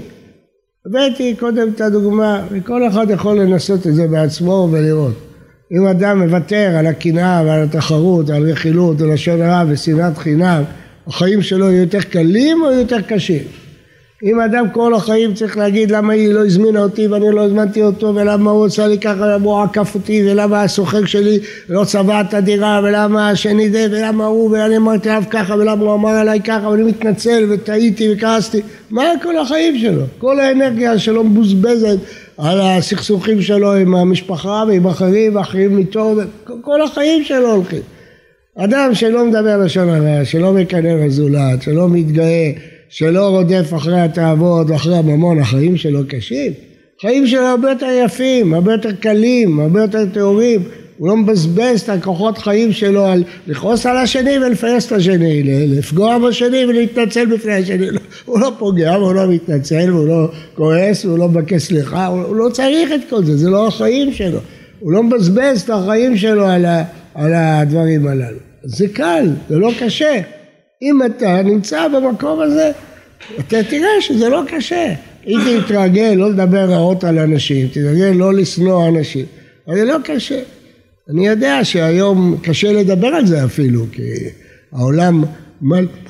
הבאתי 0.86 1.36
קודם 1.40 1.70
את 1.76 1.82
הדוגמה, 1.82 2.48
וכל 2.52 2.88
אחד 2.88 3.10
יכול 3.10 3.40
לנסות 3.40 3.88
את 3.88 3.96
זה 3.96 4.08
בעצמו 4.08 4.70
ולראות. 4.72 5.16
אם 5.72 5.86
אדם 5.86 6.20
מוותר 6.20 6.76
על 6.80 6.88
הקנאה 6.88 7.44
ועל 7.46 7.64
התחרות, 7.64 8.30
על 8.30 8.52
רכילות, 8.52 9.02
על 9.02 9.14
לשון 9.14 9.42
הרע 9.42 9.64
ושנאת 9.68 10.18
חינם, 10.18 10.64
החיים 11.08 11.42
שלו 11.42 11.66
יהיו 11.66 11.82
יותר 11.82 12.02
קלים 12.02 12.62
או 12.62 12.72
יותר 12.72 13.02
קשים? 13.02 13.44
אם 14.24 14.40
אדם 14.40 14.70
כל 14.70 14.94
החיים 14.94 15.34
צריך 15.34 15.58
להגיד 15.58 15.92
למה 15.92 16.14
היא 16.14 16.34
לא 16.34 16.46
הזמינה 16.46 16.84
אותי 16.84 17.08
ואני 17.08 17.32
לא 17.32 17.42
הזמנתי 17.42 17.84
אותו 17.84 18.16
ולמה 18.16 18.52
הוא 18.52 18.66
עושה 18.66 18.88
לי 18.88 18.98
ככה 18.98 19.22
ולמה 19.22 19.46
הוא 19.46 19.62
עקף 19.62 19.96
אותי 19.96 20.32
ולמה 20.32 20.64
הסוחר 20.64 21.06
שלי 21.06 21.40
לא 21.70 21.84
צבע 21.84 22.22
את 22.22 22.34
הדירה 22.34 22.82
ולמה 22.84 23.30
השני 23.30 23.70
זה 23.70 23.88
ולמה 23.92 24.26
הוא 24.26 24.52
ואני 24.52 24.78
אמרתי 24.78 25.10
עליו 25.10 25.24
ככה 25.30 25.56
ולמה 25.56 25.84
הוא 25.84 25.94
אמר 25.94 26.10
עליי 26.10 26.40
ככה 26.42 26.70
ואני 26.70 26.84
מתנצל 26.84 27.46
וטעיתי 27.50 28.14
וכעסתי 28.14 28.62
מה 28.90 29.04
כל 29.24 29.38
החיים 29.38 29.78
שלו? 29.78 30.04
כל 30.18 30.40
האנרגיה 30.40 31.00
שלו 31.00 31.24
מבוזבזת 31.24 31.98
על 32.38 32.62
הסכסוכים 32.62 33.42
שלו 33.42 33.74
עם 33.74 33.96
המשפחה 33.96 34.64
ועם 34.68 34.88
אחרים 34.88 35.36
ואחרים 35.36 35.78
איתו 35.78 36.16
כל 36.62 36.82
החיים 36.82 37.24
שלו 37.24 37.52
הולכים 37.52 37.82
אדם 38.58 38.90
שלא 38.94 39.26
מדבר 39.26 39.58
לשון 39.58 39.90
הרע, 39.90 40.26
שלא 40.26 40.54
מקנא 40.54 41.06
בזולת, 41.06 41.62
שלא 41.62 41.90
מתגאה 41.90 42.52
שלא 42.90 43.30
רודף 43.30 43.74
אחרי 43.76 44.02
התאוות 44.02 44.70
ואחרי 44.70 44.98
הממון, 44.98 45.40
החיים 45.40 45.78
שלו 45.78 46.00
קשים. 46.08 46.52
חיים 47.02 47.28
שלו 47.28 47.42
הרבה 47.42 47.70
יותר 47.70 47.88
יפים, 48.06 48.54
הרבה 48.54 48.72
יותר 48.72 48.92
קלים, 48.92 49.60
הרבה 49.60 49.82
יותר 49.82 50.06
טהורים. 50.14 50.64
הוא 50.98 51.08
לא 51.08 51.18
מבזבז 51.18 51.82
את 51.82 51.90
הכוחות 51.90 52.38
חיים 52.38 52.72
שלו 52.72 53.06
על 53.06 53.24
לכעוס 53.48 53.86
על 53.86 53.98
השני 53.98 54.38
ולפייס 54.40 54.88
את 54.88 54.92
השני, 54.92 55.44
לפגוע 55.68 56.18
בשני 56.18 56.66
ולהתנצל 56.66 57.26
בפני 57.26 57.54
השני. 57.54 57.88
הוא 58.26 58.40
לא 58.40 58.52
פוגע 58.58 58.98
והוא 58.98 59.14
לא 59.14 59.28
מתנצל 59.28 59.92
והוא 59.94 60.08
לא 60.08 60.32
כועס 60.56 61.06
והוא 61.06 61.18
לא 61.18 61.30
מבקש 61.30 61.62
סליחה, 61.62 62.06
הוא 62.06 62.36
לא 62.36 62.50
צריך 62.50 62.92
את 62.92 63.10
כל 63.10 63.24
זה, 63.24 63.38
זה 63.38 63.50
לא 63.50 63.68
החיים 63.68 64.14
שלו. 64.14 64.40
הוא 64.80 64.92
לא 64.92 65.04
מבזבז 65.04 65.62
את 65.62 65.70
החיים 65.70 66.18
שלו 66.18 66.46
על, 66.46 66.66
ה, 66.66 66.84
על 67.16 67.34
הדברים 67.34 68.08
הללו. 68.08 68.38
זה 68.64 68.88
קל, 68.88 69.30
זה 69.50 69.58
לא 69.58 69.72
קשה. 69.80 70.22
אם 70.82 71.00
אתה 71.06 71.42
נמצא 71.42 71.88
במקום 71.88 72.40
הזה, 72.40 72.72
אתה 73.40 73.64
תראה 73.64 74.02
שזה 74.02 74.30
לא 74.30 74.42
קשה. 74.48 74.94
אם 75.28 75.40
תתרגל 75.66 76.14
לא 76.18 76.32
לדבר 76.32 76.72
רעות 76.72 77.04
על 77.04 77.20
אנשים, 77.20 77.68
תתרגל 77.68 78.12
לא 78.16 78.34
לשנוא 78.34 78.88
אנשים, 78.88 79.26
אבל 79.68 79.76
זה 79.76 79.86
לא 79.86 79.98
קשה. 80.04 80.40
אני 81.10 81.28
יודע 81.28 81.60
שהיום 81.64 82.38
קשה 82.42 82.72
לדבר 82.72 83.08
על 83.08 83.26
זה 83.26 83.46
אפילו, 83.46 83.86
כי 83.92 84.02
העולם, 84.72 85.24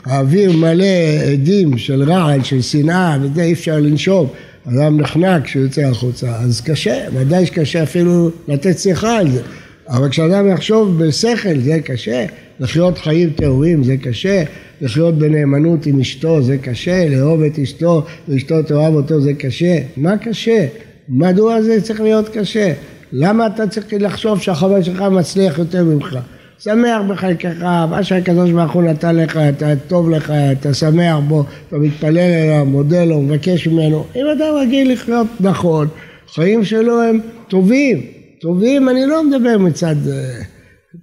האוויר 0.05 0.51
מלא 0.51 0.85
עדים 1.31 1.77
של 1.77 2.03
רעל, 2.03 2.43
של 2.43 2.61
שנאה, 2.61 3.17
וזה 3.21 3.41
אי 3.41 3.53
אפשר 3.53 3.79
לנשום. 3.79 4.27
אדם 4.67 5.01
נחנק 5.01 5.43
כשהוא 5.43 5.63
יוצא 5.63 5.81
החוצה, 5.81 6.35
אז 6.35 6.61
קשה, 6.61 7.05
ודאי 7.13 7.45
שקשה 7.45 7.83
אפילו 7.83 8.31
לתת 8.47 8.79
שיחה 8.79 9.17
על 9.17 9.31
זה. 9.31 9.41
אבל 9.89 10.09
כשאדם 10.09 10.47
יחשוב 10.47 11.03
בשכל 11.03 11.59
זה 11.59 11.79
קשה, 11.83 12.25
לחיות 12.59 12.97
חיים 12.97 13.29
טהורים 13.29 13.83
זה 13.83 13.97
קשה, 13.97 14.43
לחיות 14.81 15.17
בנאמנות 15.17 15.85
עם 15.85 15.99
אשתו 15.99 16.41
זה 16.41 16.57
קשה, 16.57 17.09
לאהוב 17.09 17.41
את 17.41 17.59
אשתו 17.59 18.05
ואשתו 18.27 18.63
תאהב 18.63 18.93
אותו 18.93 19.21
זה 19.21 19.33
קשה. 19.33 19.77
מה 19.97 20.17
קשה? 20.17 20.65
מדוע 21.09 21.61
זה 21.61 21.81
צריך 21.81 22.01
להיות 22.01 22.29
קשה? 22.29 22.73
למה 23.11 23.47
אתה 23.47 23.67
צריך 23.67 23.85
לחשוב 23.99 24.41
שהחבר 24.41 24.81
שלך 24.81 25.01
מצליח 25.01 25.59
יותר 25.59 25.83
ממך? 25.83 26.17
שמח 26.59 27.01
בחלקך, 27.07 27.61
מה 27.89 28.03
שהקדוש 28.03 28.51
ברוך 28.51 28.71
הוא 28.71 28.83
נתן 28.83 29.15
לך, 29.15 29.37
אתה 29.37 29.73
טוב 29.87 30.09
לך, 30.09 30.33
אתה 30.51 30.73
שמח 30.73 31.17
בו, 31.27 31.45
אתה 31.67 31.77
מתפלל 31.77 32.17
אליו, 32.17 32.65
מודה 32.65 33.05
לו, 33.05 33.21
מבקש 33.21 33.67
ממנו. 33.67 34.05
אם 34.15 34.25
אדם 34.37 34.55
רגיל 34.61 34.91
לחיות 34.91 35.27
נכון, 35.39 35.87
חיים 36.33 36.65
שלו 36.65 37.01
הם 37.01 37.19
טובים, 37.47 38.18
טובים, 38.41 38.89
אני 38.89 39.05
לא 39.05 39.23
מדבר 39.23 39.57
מצד 39.57 39.95
אה, 40.07 40.41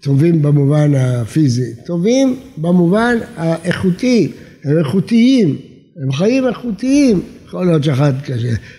טובים 0.02 0.42
במובן 0.42 0.94
הפיזי, 0.94 1.74
טובים 1.86 2.36
במובן 2.56 3.16
האיכותי, 3.36 4.32
הם 4.64 4.78
איכותיים, 4.78 5.56
הם 6.02 6.12
חיים 6.12 6.46
איכותיים, 6.46 7.20
יכול 7.46 7.66
להיות 7.66 7.84
שאחד 7.84 8.12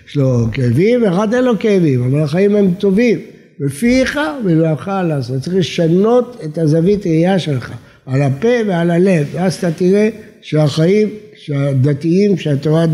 יש 0.07 0.15
לו 0.15 0.47
כאבים 0.51 1.03
ואחד 1.03 1.33
אין 1.33 1.43
לו 1.43 1.59
כאבים, 1.59 2.03
אבל 2.03 2.23
החיים 2.23 2.55
הם 2.55 2.73
טובים, 2.79 3.19
בפיך 3.59 4.19
ובלבבך 4.41 4.91
לעשות, 5.07 5.41
צריך 5.41 5.55
לשנות 5.55 6.41
את 6.45 6.57
הזווית 6.57 7.05
ראייה 7.05 7.39
שלך, 7.39 7.73
על 8.05 8.21
הפה 8.21 8.47
ועל 8.67 8.91
הלב, 8.91 9.27
ואז 9.31 9.53
אתה 9.55 9.71
תראה 9.71 10.09
שהחיים 10.41 11.09
שהדתיים 11.35 12.37
שהתורה 12.37 12.85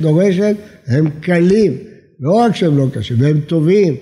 דורשת 0.00 0.56
הם 0.86 1.10
קלים, 1.20 1.72
לא 2.20 2.32
רק 2.32 2.56
שהם 2.56 2.78
לא 2.78 2.86
קשים, 2.92 3.16
והם 3.20 3.40
טובים 3.40 3.96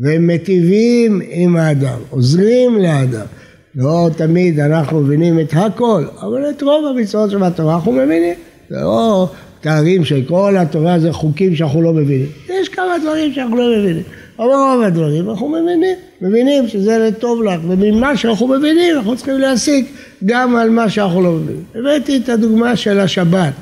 והם 0.00 0.26
מטיבים 0.26 1.20
עם 1.30 1.56
האדם, 1.56 1.98
עוזרים 2.10 2.78
לאדם. 2.78 3.26
לא 3.74 4.08
תמיד 4.16 4.60
אנחנו 4.60 5.00
מבינים 5.00 5.40
את 5.40 5.52
הכל, 5.52 6.04
אבל 6.20 6.50
את 6.50 6.62
רוב 6.62 6.84
המצוות 6.86 7.30
של 7.30 7.42
התורה 7.42 7.74
אנחנו 7.74 7.92
מבינים. 7.92 8.34
זה 8.70 8.76
לא 8.76 9.28
תארים 9.60 10.04
של 10.04 10.22
כל 10.28 10.56
התורה 10.58 10.98
זה 10.98 11.12
חוקים 11.12 11.56
שאנחנו 11.56 11.82
לא 11.82 11.92
מבינים. 11.92 12.26
יש 12.48 12.68
כמה 12.68 12.98
דברים 13.02 13.32
שאנחנו 13.32 13.56
לא 13.56 13.78
מבינים, 13.78 14.02
אבל 14.38 14.46
רוב 14.46 14.82
הדברים 14.82 15.30
אנחנו 15.30 15.48
מבינים. 15.48 15.96
מבינים 16.20 16.68
שזה 16.68 16.98
לטוב 16.98 17.42
לך, 17.42 17.60
וממה 17.68 18.16
שאנחנו 18.16 18.46
מבינים 18.46 18.96
אנחנו 18.96 19.16
צריכים 19.16 19.38
להסיק 19.38 19.86
גם 20.24 20.56
על 20.56 20.70
מה 20.70 20.90
שאנחנו 20.90 21.22
לא 21.22 21.32
מבינים. 21.32 21.62
הבאתי 21.74 22.16
את 22.16 22.28
הדוגמה 22.28 22.76
של 22.76 23.00
השבת. 23.00 23.52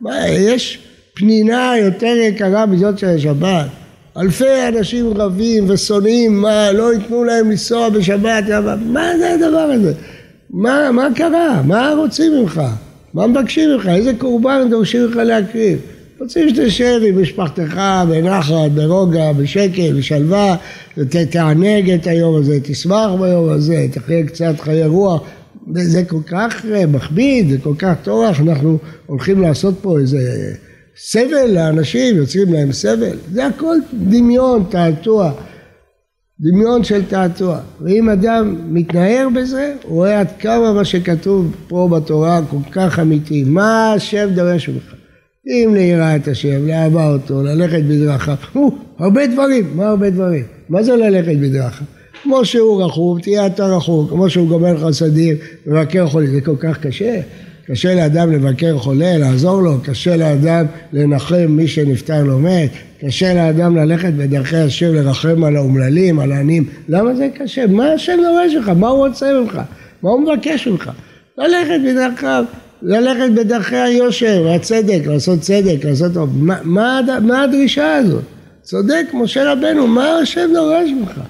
מה, 0.00 0.28
יש 0.28 0.78
פנינה 1.14 1.74
יותר 1.80 2.16
יקרה 2.22 2.66
מזאת 2.66 2.98
של 2.98 3.08
השבת. 3.08 3.83
אלפי 4.16 4.68
אנשים 4.68 5.12
רבים 5.16 5.64
ושונאים, 5.68 6.42
מה, 6.42 6.72
לא 6.72 6.94
ייתנו 6.94 7.24
להם 7.24 7.50
לנסוע 7.50 7.88
בשבת, 7.88 8.44
מה 8.86 9.18
זה 9.18 9.34
הדבר 9.34 9.58
הזה? 9.58 9.92
מה, 10.50 10.90
מה 10.92 11.08
קרה? 11.14 11.62
מה 11.64 11.92
רוצים 11.96 12.32
ממך? 12.32 12.62
מה 13.14 13.26
מבקשים 13.26 13.70
ממך? 13.70 13.86
איזה 13.86 14.12
קורבן 14.18 14.70
דורשים 14.70 15.06
ממך 15.06 15.16
להקריב? 15.16 15.78
רוצים 16.20 16.48
שתשב 16.48 17.00
עם 17.08 17.22
משפחתך 17.22 17.80
בנחת, 18.08 18.70
ברוגע, 18.74 19.32
בשקט, 19.32 19.92
בשלווה, 19.96 20.56
ותענג 20.98 21.90
את 21.90 22.06
היום 22.06 22.36
הזה, 22.36 22.58
תשמח 22.62 23.10
ביום 23.20 23.48
הזה, 23.48 23.86
תחיה 23.90 24.26
קצת 24.26 24.60
חיי 24.60 24.86
רוח. 24.86 25.22
זה 25.72 26.04
כל 26.04 26.20
כך 26.26 26.64
מכביד, 26.88 27.50
זה 27.50 27.56
כל 27.62 27.74
כך 27.78 27.94
טורח, 28.02 28.40
אנחנו 28.40 28.78
הולכים 29.06 29.42
לעשות 29.42 29.74
פה 29.82 29.98
איזה 29.98 30.54
סבל 30.96 31.50
לאנשים, 31.54 32.16
יוצרים 32.16 32.52
להם 32.52 32.72
סבל. 32.72 33.16
זה 33.32 33.46
הכל 33.46 33.76
דמיון, 33.92 34.64
תעתוע. 34.70 35.32
דמיון 36.40 36.84
של 36.84 37.04
תעתוע. 37.04 37.58
ואם 37.80 38.08
אדם 38.08 38.56
מתנער 38.68 39.28
בזה, 39.34 39.74
הוא 39.82 39.94
רואה 39.94 40.20
עד 40.20 40.28
כמה 40.38 40.72
מה 40.72 40.84
שכתוב 40.84 41.54
פה 41.68 41.88
בתורה 41.92 42.40
כל 42.50 42.70
כך 42.72 42.98
אמיתי. 42.98 43.44
מה 43.44 43.92
השם 43.92 44.28
דורש 44.34 44.68
ממך? 44.68 44.94
אם 45.46 45.74
ליראת 45.74 46.28
השם, 46.28 46.66
לאהבה 46.66 47.08
אותו, 47.08 47.42
ללכת 47.42 47.82
בדרכיו, 47.88 48.34
הרבה 48.98 49.26
דברים, 49.26 49.76
מה 49.76 49.86
הרבה 49.86 50.10
דברים? 50.10 50.44
מה 50.68 50.82
זה 50.82 50.96
ללכת 50.96 51.36
בדרכיו? 51.36 51.86
כמו 52.22 52.44
שהוא 52.44 52.84
רחום, 52.84 53.20
תהיה 53.20 53.46
אתה 53.46 53.66
רחום, 53.66 54.08
כמו 54.08 54.30
שהוא 54.30 54.48
גומר 54.48 54.88
חסדים, 54.88 55.36
מבקר 55.66 56.06
חולים, 56.06 56.30
זה 56.30 56.40
כל 56.40 56.56
כך 56.56 56.78
קשה. 56.78 57.20
קשה 57.66 57.94
לאדם 57.94 58.32
לבקר 58.32 58.78
חולה, 58.78 59.18
לעזור 59.18 59.62
לו, 59.62 59.80
קשה 59.84 60.16
לאדם 60.16 60.66
לנחם 60.92 61.46
מי 61.48 61.68
שנפטר 61.68 62.24
לו 62.24 62.38
מת, 62.38 62.70
קשה 63.00 63.34
לאדם 63.34 63.76
ללכת 63.76 64.12
בדרכי 64.12 64.56
השם 64.56 64.94
לרחם 64.94 65.44
על 65.44 65.56
האומללים, 65.56 66.20
על 66.20 66.32
העניים. 66.32 66.64
למה 66.88 67.14
זה 67.14 67.28
קשה? 67.34 67.66
מה 67.66 67.92
השם 67.92 68.18
דורש 68.22 68.54
ממך? 68.54 68.68
מה 68.68 68.88
הוא 68.88 69.06
רוצה 69.06 69.32
ממך? 69.40 69.60
מה 70.02 70.10
הוא 70.10 70.20
מבקש 70.20 70.68
ממך? 70.68 70.90
ללכת 71.38 71.80
בדרכיו, 71.86 72.44
ללכת 72.82 73.30
בדרכי 73.34 73.76
היושר 73.76 74.42
והצדק, 74.44 75.00
לעשות 75.06 75.40
צדק, 75.40 75.84
לעשות. 75.84 76.12
מה, 76.34 76.56
מה, 76.62 77.00
מה 77.22 77.42
הדרישה 77.42 77.94
הזאת? 77.94 78.22
צודק 78.62 79.06
משה 79.14 79.52
רבנו, 79.52 79.86
מה 79.86 80.18
השם 80.18 80.50
דורש 80.54 80.90
ממך? 80.90 81.20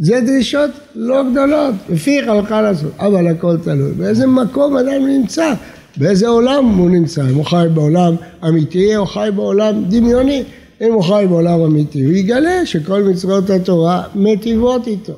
זה 0.00 0.20
דרישות 0.20 0.70
לא 0.94 1.22
גדולות, 1.30 1.74
לפיך 1.88 2.28
הלכה 2.28 2.62
לעשות, 2.62 2.92
אבל 2.98 3.26
הכל 3.26 3.56
תלוי. 3.64 3.92
באיזה 3.92 4.26
מקום 4.26 4.76
אדם 4.76 5.06
נמצא, 5.06 5.54
באיזה 5.96 6.28
עולם 6.28 6.64
הוא 6.64 6.90
נמצא, 6.90 7.22
אם 7.22 7.34
הוא 7.34 7.44
חי 7.44 7.66
בעולם 7.74 8.14
אמיתי 8.48 8.96
או 8.96 9.06
חי 9.06 9.28
בעולם 9.34 9.84
דמיוני. 9.88 10.44
אם 10.80 10.92
הוא 10.92 11.02
חי 11.02 11.24
בעולם 11.28 11.60
אמיתי, 11.60 12.04
הוא 12.04 12.12
יגלה 12.12 12.66
שכל 12.66 13.02
מצוות 13.02 13.50
התורה 13.50 14.02
מטיבות 14.14 14.86
איתו. 14.86 15.12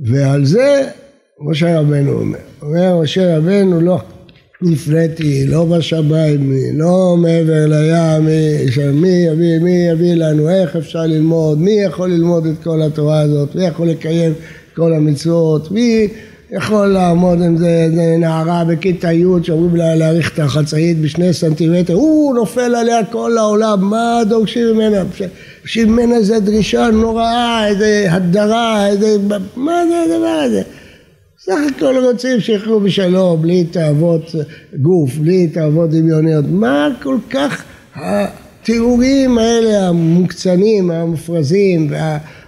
ועל 0.00 0.44
זה 0.44 0.88
משה 1.40 1.80
רבנו 1.80 2.12
אומר, 2.12 2.38
אומר 2.62 3.00
משה 3.02 3.38
רבנו 3.38 3.80
לא 3.80 3.98
נפלאתי, 4.62 5.46
לא 5.46 5.64
בשמיים, 5.64 6.52
לא 6.74 7.16
מעבר 7.18 7.66
לים, 7.66 8.24
מי 8.92 9.08
יביא, 9.08 9.58
מי 9.58 9.88
יביא 9.90 10.14
לנו, 10.14 10.48
איך 10.48 10.76
אפשר 10.76 11.02
ללמוד, 11.02 11.58
מי 11.58 11.80
יכול 11.80 12.10
ללמוד 12.10 12.46
את 12.46 12.64
כל 12.64 12.82
התורה 12.82 13.20
הזאת, 13.20 13.54
מי 13.54 13.66
יכול 13.66 13.88
לקיים 13.88 14.32
כל 14.76 14.94
המצוות, 14.94 15.70
מי 15.70 16.08
יכול 16.50 16.86
לעמוד 16.86 17.42
עם 17.42 17.56
זה, 17.56 17.90
זה 17.94 18.16
נערה 18.18 18.64
בכיתה 18.64 19.12
י' 19.12 19.24
שאומרים 19.42 19.76
לה 19.76 19.94
להאריך 19.94 20.34
את 20.34 20.38
החצאית 20.38 21.00
בשני 21.00 21.32
סנטימטר, 21.32 21.94
הוא 21.94 22.34
נופל 22.34 22.74
עליה 22.74 23.04
כל 23.04 23.38
העולם, 23.38 23.90
מה 23.90 24.20
דורשים 24.28 24.66
ממנה? 24.74 25.02
דורשים 25.60 25.92
ממנה 25.92 26.16
איזה 26.16 26.40
דרישה 26.40 26.88
נוראה, 26.92 27.68
איזה 27.68 28.06
הדרה, 28.10 28.86
איזה... 28.86 29.16
מה 29.56 29.82
זה 29.88 30.14
הדבר 30.14 30.42
הזה? 30.46 30.62
סך 31.44 31.58
הכל 31.76 31.96
רוצים 32.04 32.40
שיחיו 32.40 32.80
בשלום, 32.80 33.42
בלי 33.42 33.64
תאוות 33.64 34.34
גוף, 34.82 35.14
בלי 35.16 35.48
תאוות 35.48 35.90
דמיוניות. 35.90 36.44
מה 36.48 36.88
כל 37.02 37.18
כך 37.30 37.64
התיאורים 37.94 39.38
האלה 39.38 39.88
המוקצנים, 39.88 40.90
המופרזים, 40.90 41.90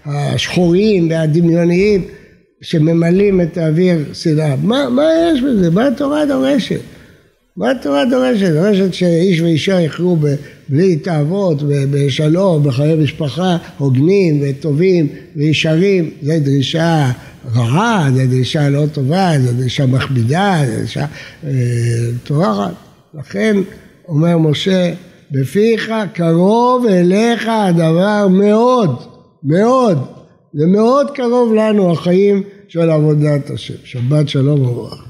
והשחורים 0.06 1.10
והדמיוניים 1.10 2.02
שממלאים 2.62 3.40
את 3.40 3.58
האוויר 3.58 3.98
שנאה? 4.12 4.54
מה, 4.62 4.88
מה 4.88 5.02
יש 5.32 5.40
בזה? 5.42 5.70
מה 5.70 5.86
התורה 5.86 6.26
דורשת? 6.26 6.80
מה 7.56 7.70
התורה 7.70 8.04
דורשת? 8.04 8.48
דורשת 8.52 8.94
שאיש 8.94 9.40
ואישה 9.40 9.80
יחיו 9.80 10.16
בלי 10.68 10.96
תאוות, 10.96 11.62
בשלום, 11.90 12.62
בחיי 12.62 12.96
משפחה 12.96 13.56
הוגנים 13.78 14.40
וטובים 14.42 15.08
וישרים, 15.36 16.10
זו 16.22 16.32
דרישה 16.40 17.10
רעה, 17.54 18.08
זו 18.14 18.20
דרישה 18.30 18.68
לא 18.68 18.84
טובה, 18.92 19.30
זו 19.40 19.52
דרישה 19.52 19.86
מכבידה, 19.86 20.56
זו 20.66 20.76
דרישה 20.76 21.06
אה, 21.44 21.50
טורחת. 22.24 22.72
לכן 23.14 23.56
אומר 24.08 24.38
משה, 24.38 24.92
בפיך 25.30 25.92
קרוב 26.12 26.86
אליך 26.86 27.48
הדבר 27.48 28.28
מאוד, 28.28 29.02
מאוד. 29.42 29.98
זה 30.54 30.66
מאוד 30.66 31.10
קרוב 31.14 31.54
לנו 31.54 31.92
החיים 31.92 32.42
של 32.68 32.90
עבודת 32.90 33.50
השם. 33.50 33.74
שבת 33.84 34.28
שלום 34.28 34.62
וברכה. 34.62 35.05